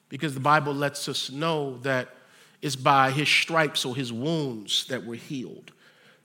Because 0.09 0.33
the 0.33 0.39
Bible 0.39 0.73
lets 0.73 1.07
us 1.07 1.31
know 1.31 1.77
that 1.79 2.09
it's 2.61 2.75
by 2.75 3.11
his 3.11 3.27
stripes 3.27 3.83
or 3.83 3.95
his 3.95 4.13
wounds 4.13 4.85
that 4.87 5.03
we're 5.03 5.15
healed. 5.15 5.71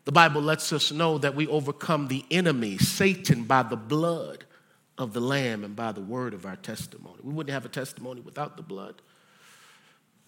The 0.08 0.12
Bible 0.12 0.40
lets 0.40 0.72
us 0.72 0.90
know 0.90 1.18
that 1.18 1.34
we 1.34 1.46
overcome 1.46 2.08
the 2.08 2.24
enemy, 2.30 2.78
Satan, 2.78 3.44
by 3.44 3.62
the 3.62 3.76
blood 3.76 4.44
of 4.96 5.12
the 5.12 5.20
Lamb 5.20 5.64
and 5.64 5.76
by 5.76 5.92
the 5.92 6.00
word 6.00 6.32
of 6.32 6.46
our 6.46 6.56
testimony. 6.56 7.18
We 7.22 7.34
wouldn't 7.34 7.52
have 7.52 7.66
a 7.66 7.68
testimony 7.68 8.22
without 8.22 8.56
the 8.56 8.62
blood. 8.62 9.02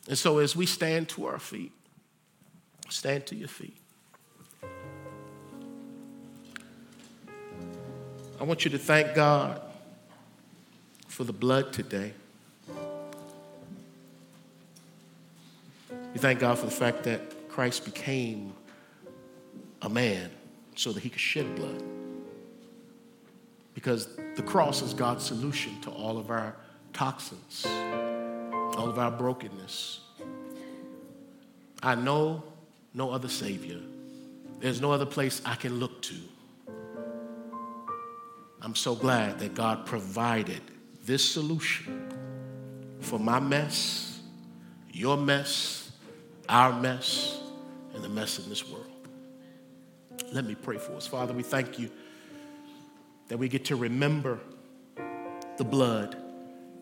And 0.07 0.19
so, 0.19 0.37
as 0.37 0.55
we 0.55 0.67
stand 0.67 1.09
to 1.09 1.25
our 1.25 1.39
feet, 1.39 1.73
stand 2.91 3.25
to 3.29 3.35
your 3.35 3.49
feet. 3.49 3.79
I 8.39 8.45
want 8.45 8.67
you 8.67 8.71
to 8.73 8.79
thank 8.79 9.15
God 9.15 9.63
for 11.09 11.25
the 11.25 11.33
blood 11.33 11.73
today. 11.73 12.13
We 12.69 12.75
thank 16.19 16.41
God 16.41 16.59
for 16.59 16.67
the 16.67 16.71
fact 16.71 17.05
that 17.05 17.49
Christ 17.49 17.87
became 17.87 18.53
a 19.83 19.89
man 19.89 20.31
so 20.75 20.93
that 20.93 21.03
he 21.03 21.09
could 21.09 21.21
shed 21.21 21.55
blood. 21.57 21.83
Because 23.75 24.09
the 24.37 24.43
cross 24.43 24.83
is 24.83 24.95
God's 24.95 25.25
solution 25.25 25.81
to 25.83 25.91
all 25.91 26.19
of 26.19 26.31
our 26.31 26.57
toxins, 26.93 27.65
all 27.67 28.89
of 28.89 28.99
our 28.99 29.11
brokenness. 29.11 30.01
I 31.83 31.95
know 31.95 32.43
no 32.93 33.11
other 33.11 33.29
Savior. 33.29 33.81
There's 34.61 34.81
no 34.81 34.93
other 34.93 35.07
place 35.07 35.41
I 35.45 35.55
can 35.55 35.81
look 35.81 36.03
to. 36.03 36.17
I'm 38.63 38.75
so 38.75 38.95
glad 38.95 39.39
that 39.39 39.55
God 39.55 39.87
provided 39.87 40.61
this 41.05 41.25
solution 41.25 42.13
for 43.01 43.19
my 43.19 43.41
mess, 43.41 44.21
your 44.93 45.17
mess, 45.17 45.91
our 46.49 46.79
mess, 46.79 47.41
and 47.95 48.05
the 48.05 48.09
mess 48.09 48.39
in 48.39 48.51
this 48.51 48.69
world. 48.69 48.87
Let 50.33 50.45
me 50.45 50.55
pray 50.55 50.79
for 50.79 50.93
us. 50.95 51.07
Father, 51.07 51.33
we 51.33 51.43
thank 51.43 51.79
you 51.79 51.91
that 53.29 53.39
we 53.39 53.49
get 53.49 53.65
to 53.67 53.77
remember 53.77 54.39
the 55.57 55.65
blood, 55.65 56.17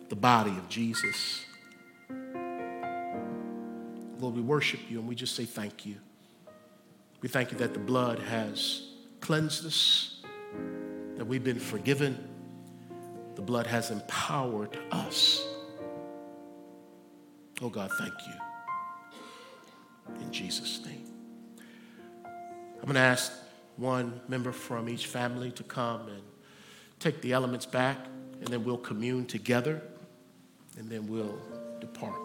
the 0.09 0.15
body 0.15 0.51
of 0.51 0.69
Jesus. 0.69 1.43
Lord, 4.19 4.35
we 4.35 4.41
worship 4.41 4.79
you 4.89 4.99
and 4.99 5.07
we 5.07 5.15
just 5.15 5.35
say 5.35 5.45
thank 5.45 5.85
you. 5.85 5.95
We 7.21 7.29
thank 7.29 7.51
you 7.51 7.57
that 7.59 7.73
the 7.73 7.79
blood 7.79 8.19
has 8.19 8.87
cleansed 9.19 9.65
us, 9.65 10.21
that 11.17 11.25
we've 11.25 11.43
been 11.43 11.59
forgiven. 11.59 12.17
The 13.35 13.41
blood 13.41 13.67
has 13.67 13.91
empowered 13.91 14.77
us. 14.91 15.45
Oh 17.61 17.69
God, 17.69 17.91
thank 17.97 18.13
you. 18.27 18.33
In 20.21 20.31
Jesus' 20.31 20.83
name. 20.85 20.98
I'm 22.79 22.85
going 22.85 22.95
to 22.95 23.01
ask 23.01 23.31
one 23.75 24.19
member 24.27 24.51
from 24.51 24.87
each 24.89 25.07
family 25.07 25.51
to 25.51 25.63
come 25.63 26.07
and 26.07 26.23
take 26.99 27.21
the 27.21 27.33
elements 27.33 27.65
back, 27.65 27.97
and 28.39 28.47
then 28.47 28.63
we'll 28.63 28.77
commune 28.77 29.25
together, 29.25 29.81
and 30.77 30.89
then 30.89 31.07
we'll 31.07 31.37
depart. 31.81 32.19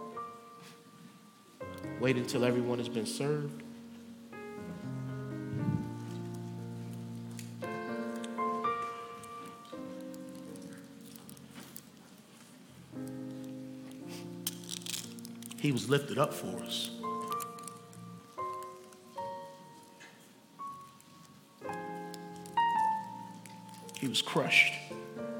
Wait 2.00 2.16
until 2.16 2.44
everyone 2.44 2.78
has 2.78 2.88
been 2.88 3.06
served. 3.06 3.62
He 15.58 15.72
was 15.72 15.88
lifted 15.88 16.18
up 16.18 16.32
for 16.32 16.62
us. 16.62 16.90
Was 24.14 24.22
crushed 24.22 24.74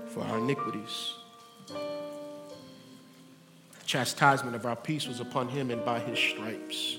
for 0.09 0.20
our 0.25 0.39
iniquities. 0.39 1.12
The 1.68 1.77
chastisement 3.87 4.57
of 4.57 4.66
our 4.66 4.75
peace 4.75 5.07
was 5.07 5.20
upon 5.20 5.47
him, 5.47 5.70
and 5.70 5.85
by 5.85 6.01
his 6.01 6.18
stripes 6.18 6.97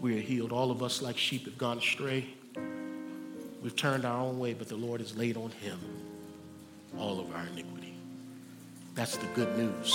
we 0.00 0.18
are 0.18 0.20
healed. 0.20 0.50
All 0.50 0.72
of 0.72 0.82
us, 0.82 1.00
like 1.00 1.16
sheep, 1.16 1.44
have 1.44 1.56
gone 1.56 1.78
astray. 1.78 2.26
We've 3.62 3.76
turned 3.76 4.04
our 4.04 4.18
own 4.18 4.40
way, 4.40 4.54
but 4.54 4.66
the 4.68 4.74
Lord 4.74 5.00
has 5.00 5.16
laid 5.16 5.36
on 5.36 5.52
him 5.52 5.78
all 6.98 7.20
of 7.20 7.32
our 7.32 7.46
iniquity. 7.46 7.94
That's 8.96 9.16
the 9.16 9.26
good 9.36 9.56
news. 9.56 9.94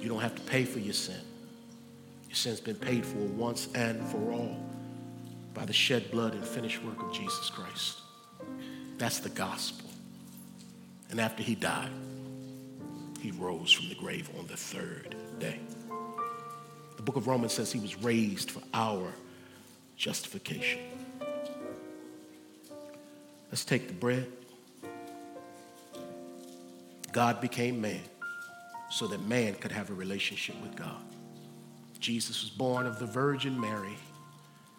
You 0.00 0.08
don't 0.08 0.22
have 0.22 0.34
to 0.34 0.42
pay 0.42 0.64
for 0.64 0.80
your 0.80 0.92
sin. 0.92 1.20
Your 2.28 2.34
sin's 2.34 2.58
been 2.58 2.74
paid 2.74 3.06
for 3.06 3.18
once 3.18 3.68
and 3.76 4.04
for 4.08 4.32
all 4.32 4.56
by 5.54 5.66
the 5.66 5.72
shed 5.72 6.10
blood 6.10 6.34
and 6.34 6.44
finished 6.44 6.82
work 6.82 7.00
of 7.00 7.12
Jesus 7.12 7.48
Christ. 7.48 8.00
That's 8.98 9.18
the 9.18 9.28
gospel. 9.28 9.90
And 11.10 11.20
after 11.20 11.42
he 11.42 11.54
died, 11.54 11.90
he 13.20 13.30
rose 13.30 13.72
from 13.72 13.88
the 13.88 13.94
grave 13.94 14.30
on 14.38 14.46
the 14.46 14.56
third 14.56 15.14
day. 15.38 15.60
The 16.96 17.02
book 17.02 17.16
of 17.16 17.26
Romans 17.26 17.52
says 17.52 17.72
he 17.72 17.80
was 17.80 18.00
raised 18.02 18.50
for 18.50 18.62
our 18.72 19.12
justification. 19.96 20.80
Let's 23.50 23.64
take 23.64 23.88
the 23.88 23.94
bread. 23.94 24.26
God 27.12 27.40
became 27.40 27.80
man 27.80 28.00
so 28.90 29.06
that 29.06 29.20
man 29.26 29.54
could 29.54 29.72
have 29.72 29.90
a 29.90 29.94
relationship 29.94 30.60
with 30.60 30.74
God. 30.76 31.02
Jesus 32.00 32.42
was 32.42 32.50
born 32.50 32.86
of 32.86 32.98
the 32.98 33.06
Virgin 33.06 33.58
Mary, 33.58 33.96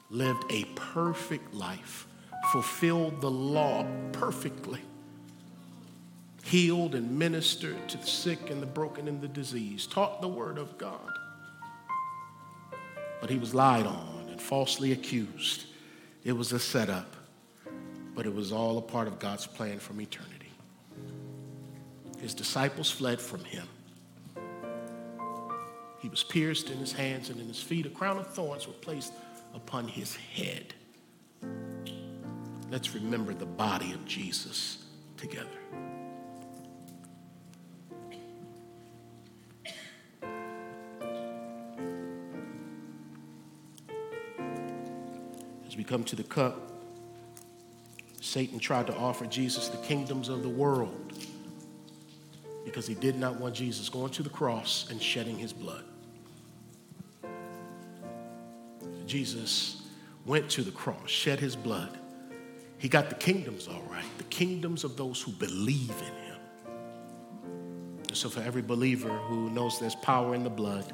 lived 0.09 0.43
a 0.49 0.65
perfect 0.75 1.53
life 1.53 2.07
fulfilled 2.51 3.21
the 3.21 3.29
law 3.31 3.85
perfectly, 4.11 4.81
healed 6.43 6.95
and 6.95 7.17
ministered 7.17 7.87
to 7.89 7.97
the 7.97 8.07
sick 8.07 8.49
and 8.49 8.61
the 8.61 8.67
broken 8.67 9.07
and 9.07 9.21
the 9.21 9.27
diseased, 9.27 9.91
taught 9.91 10.21
the 10.21 10.27
word 10.27 10.57
of 10.57 10.77
God. 10.77 11.11
But 13.21 13.29
he 13.29 13.37
was 13.37 13.53
lied 13.53 13.85
on 13.85 14.27
and 14.29 14.41
falsely 14.41 14.91
accused. 14.91 15.65
It 16.23 16.33
was 16.33 16.51
a 16.51 16.59
setup, 16.59 17.15
but 18.13 18.25
it 18.25 18.33
was 18.33 18.51
all 18.51 18.77
a 18.77 18.81
part 18.81 19.07
of 19.07 19.19
God's 19.19 19.47
plan 19.47 19.79
from 19.79 20.01
eternity. 20.01 20.51
His 22.19 22.33
disciples 22.33 22.89
fled 22.89 23.21
from 23.21 23.43
him. 23.43 23.67
He 25.99 26.09
was 26.09 26.23
pierced 26.23 26.69
in 26.69 26.77
his 26.77 26.91
hands 26.91 27.29
and 27.29 27.39
in 27.39 27.47
his 27.47 27.61
feet. 27.61 27.85
A 27.85 27.89
crown 27.89 28.17
of 28.17 28.27
thorns 28.27 28.67
was 28.67 28.75
placed 28.75 29.13
upon 29.55 29.87
his 29.87 30.15
head. 30.15 30.73
Let's 32.75 32.93
remember 32.93 33.33
the 33.33 33.45
body 33.45 33.93
of 33.93 34.05
Jesus 34.05 34.83
together. 35.15 35.47
As 45.65 45.77
we 45.77 45.85
come 45.85 46.03
to 46.03 46.17
the 46.17 46.23
cup, 46.23 46.69
Satan 48.19 48.59
tried 48.59 48.87
to 48.87 48.95
offer 48.97 49.25
Jesus 49.25 49.69
the 49.69 49.77
kingdoms 49.77 50.27
of 50.27 50.43
the 50.43 50.49
world 50.49 51.13
because 52.65 52.85
he 52.85 52.93
did 52.93 53.15
not 53.15 53.39
want 53.39 53.55
Jesus 53.55 53.87
going 53.87 54.11
to 54.11 54.21
the 54.21 54.29
cross 54.29 54.89
and 54.91 55.01
shedding 55.01 55.37
his 55.37 55.53
blood. 55.53 55.85
Jesus 59.07 59.81
went 60.25 60.49
to 60.49 60.61
the 60.61 60.71
cross, 60.71 61.09
shed 61.09 61.39
his 61.39 61.55
blood 61.55 61.99
he 62.77 62.89
got 62.89 63.09
the 63.09 63.15
kingdoms 63.15 63.67
all 63.67 63.83
right, 63.89 64.05
the 64.17 64.23
kingdoms 64.25 64.83
of 64.83 64.97
those 64.97 65.21
who 65.21 65.31
believe 65.31 65.89
in 65.89 66.05
him. 66.05 66.35
So, 68.13 68.29
for 68.29 68.41
every 68.41 68.61
believer 68.61 69.09
who 69.09 69.49
knows 69.49 69.79
there's 69.79 69.95
power 69.95 70.35
in 70.35 70.43
the 70.43 70.49
blood, 70.49 70.93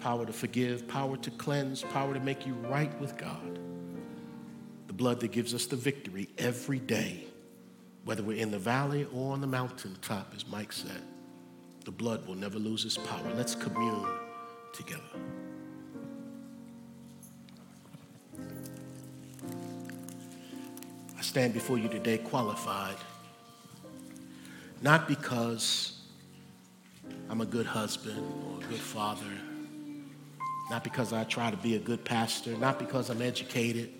power 0.00 0.26
to 0.26 0.32
forgive, 0.32 0.88
power 0.88 1.16
to 1.18 1.30
cleanse, 1.32 1.82
power 1.82 2.12
to 2.14 2.20
make 2.20 2.46
you 2.46 2.54
right 2.54 2.98
with 3.00 3.16
God, 3.16 3.58
the 4.86 4.92
blood 4.92 5.20
that 5.20 5.30
gives 5.30 5.54
us 5.54 5.66
the 5.66 5.76
victory 5.76 6.28
every 6.38 6.80
day, 6.80 7.24
whether 8.04 8.22
we're 8.22 8.38
in 8.38 8.50
the 8.50 8.58
valley 8.58 9.06
or 9.14 9.32
on 9.32 9.40
the 9.40 9.46
mountaintop, 9.46 10.32
as 10.34 10.46
Mike 10.48 10.72
said, 10.72 11.02
the 11.84 11.92
blood 11.92 12.26
will 12.26 12.34
never 12.34 12.58
lose 12.58 12.84
its 12.84 12.96
power. 12.96 13.32
Let's 13.36 13.54
commune 13.54 14.06
together. 14.72 15.02
Stand 21.30 21.54
before 21.54 21.78
you 21.78 21.88
today 21.88 22.18
qualified, 22.18 22.96
not 24.82 25.06
because 25.06 26.00
I'm 27.28 27.40
a 27.40 27.46
good 27.46 27.66
husband 27.66 28.18
or 28.18 28.64
a 28.64 28.68
good 28.68 28.80
father, 28.80 29.30
not 30.70 30.82
because 30.82 31.12
I 31.12 31.22
try 31.22 31.52
to 31.52 31.56
be 31.56 31.76
a 31.76 31.78
good 31.78 32.04
pastor, 32.04 32.56
not 32.56 32.80
because 32.80 33.10
I'm 33.10 33.22
educated, 33.22 33.90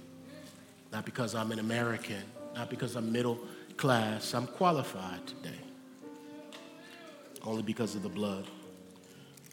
not 0.90 1.04
because 1.04 1.36
I'm 1.36 1.52
an 1.52 1.60
American, 1.60 2.24
not 2.56 2.68
because 2.68 2.96
I'm 2.96 3.12
middle 3.12 3.38
class. 3.76 4.34
I'm 4.34 4.48
qualified 4.48 5.24
today 5.28 5.60
only 7.44 7.62
because 7.62 7.94
of 7.94 8.02
the 8.02 8.08
blood 8.08 8.48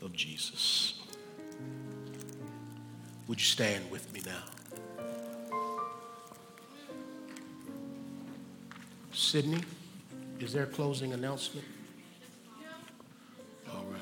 of 0.01 0.13
Jesus. 0.13 0.99
Would 3.28 3.39
you 3.39 3.45
stand 3.45 3.91
with 3.91 4.11
me 4.15 4.21
now? 4.25 4.57
Sydney, 9.18 9.61
is 10.39 10.53
there 10.53 10.65
a 10.65 10.68
closing 10.68 11.11
announcement? 11.11 11.65
All 13.68 13.84
right. 13.91 13.99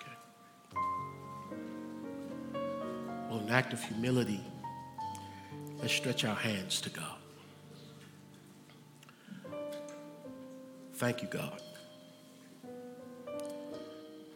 Okay. 0.00 0.80
Well, 3.30 3.38
an 3.38 3.48
act 3.50 3.72
of 3.72 3.80
humility, 3.80 4.40
let's 5.80 5.92
stretch 5.92 6.24
our 6.24 6.34
hands 6.34 6.80
to 6.80 6.90
God. 6.90 7.16
Thank 10.94 11.22
you, 11.22 11.28
God. 11.28 11.62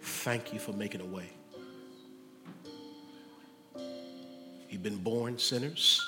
Thank 0.00 0.52
you 0.52 0.60
for 0.60 0.72
making 0.74 1.00
a 1.00 1.06
way. 1.06 1.28
We've 4.70 4.82
been 4.82 4.98
born 4.98 5.38
sinners, 5.38 6.00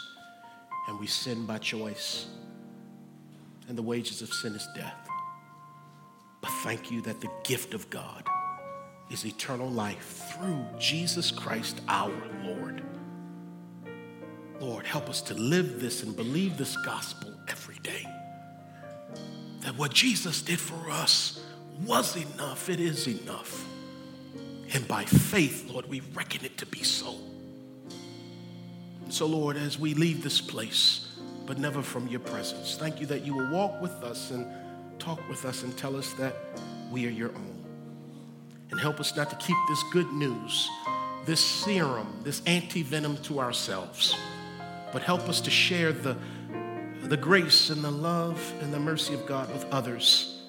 and 0.86 1.01
we 1.01 1.09
sin 1.09 1.45
by 1.45 1.59
choice. 1.59 2.28
And 3.71 3.79
the 3.79 3.83
wages 3.83 4.21
of 4.21 4.35
sin 4.35 4.57
is 4.57 4.66
death. 4.75 5.09
But 6.41 6.51
thank 6.64 6.91
you 6.91 7.03
that 7.03 7.21
the 7.21 7.31
gift 7.45 7.73
of 7.73 7.89
God 7.89 8.27
is 9.12 9.25
eternal 9.25 9.71
life 9.71 10.29
through 10.33 10.66
Jesus 10.77 11.31
Christ 11.31 11.81
our 11.87 12.12
Lord. 12.45 12.83
Lord, 14.59 14.85
help 14.85 15.09
us 15.09 15.23
to 15.23 15.35
live 15.35 15.81
this 15.81 16.03
and 16.03 16.16
believe 16.16 16.59
this 16.59 16.77
gospel 16.79 17.33
every 17.47 17.77
day. 17.77 18.05
That 19.61 19.79
what 19.79 19.95
Jesus 19.95 20.43
did 20.43 20.59
for 20.59 20.91
us 20.91 21.41
was 21.87 22.16
enough, 22.16 22.68
it 22.68 22.81
is 22.81 23.07
enough. 23.07 23.64
And 24.75 24.89
by 24.89 25.05
faith, 25.05 25.71
Lord, 25.71 25.89
we 25.89 26.01
reckon 26.12 26.45
it 26.45 26.59
to 26.59 26.66
be 26.66 26.83
so. 26.83 27.14
And 29.05 29.14
so, 29.14 29.27
Lord, 29.27 29.57
as 29.57 29.79
we 29.79 29.95
leave 29.95 30.25
this 30.25 30.41
place, 30.41 31.10
but 31.51 31.59
never 31.59 31.82
from 31.82 32.07
your 32.07 32.20
presence, 32.20 32.76
thank 32.76 33.01
you 33.01 33.07
that 33.07 33.26
you 33.26 33.34
will 33.34 33.51
walk 33.51 33.82
with 33.82 34.05
us 34.05 34.30
and 34.30 34.46
talk 35.01 35.18
with 35.28 35.44
us 35.44 35.64
and 35.64 35.76
tell 35.76 35.96
us 35.96 36.12
that 36.12 36.32
we 36.92 37.05
are 37.09 37.11
your 37.11 37.30
own. 37.30 37.64
And 38.70 38.78
help 38.78 39.01
us 39.01 39.16
not 39.16 39.30
to 39.30 39.36
keep 39.44 39.57
this 39.68 39.82
good 39.92 40.07
news, 40.12 40.70
this 41.26 41.40
serum, 41.40 42.20
this 42.22 42.40
anti 42.46 42.84
venom 42.84 43.16
to 43.24 43.40
ourselves, 43.40 44.14
but 44.92 45.03
help 45.03 45.28
us 45.28 45.40
to 45.40 45.51
share 45.51 45.90
the, 45.90 46.16
the 47.03 47.16
grace 47.16 47.68
and 47.70 47.82
the 47.82 47.90
love 47.90 48.40
and 48.61 48.72
the 48.72 48.78
mercy 48.78 49.12
of 49.14 49.26
God 49.26 49.53
with 49.53 49.64
others 49.72 50.40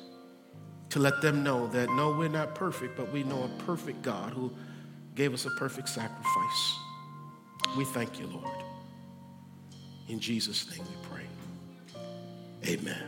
to 0.89 0.99
let 0.99 1.19
them 1.19 1.43
know 1.43 1.65
that 1.69 1.89
no, 1.93 2.15
we're 2.15 2.29
not 2.29 2.53
perfect, 2.53 2.95
but 2.95 3.11
we 3.11 3.23
know 3.23 3.41
a 3.41 3.63
perfect 3.63 4.03
God 4.03 4.33
who 4.33 4.53
gave 5.15 5.33
us 5.33 5.47
a 5.47 5.51
perfect 5.57 5.89
sacrifice. 5.89 6.75
We 7.75 7.85
thank 7.85 8.19
you, 8.19 8.27
Lord. 8.27 8.60
In 10.11 10.19
Jesus' 10.19 10.69
name 10.69 10.85
we 10.85 11.07
pray. 11.09 12.73
Amen. 12.73 13.01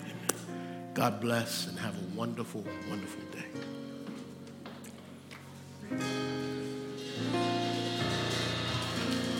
Amen. 0.00 0.94
God 0.94 1.20
bless 1.20 1.66
and 1.66 1.76
have 1.76 1.96
a 1.96 2.16
wonderful, 2.16 2.64
wonderful 2.88 3.22
day. 3.32 3.44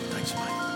Thanks, 0.09 0.33
Mike. 0.35 0.74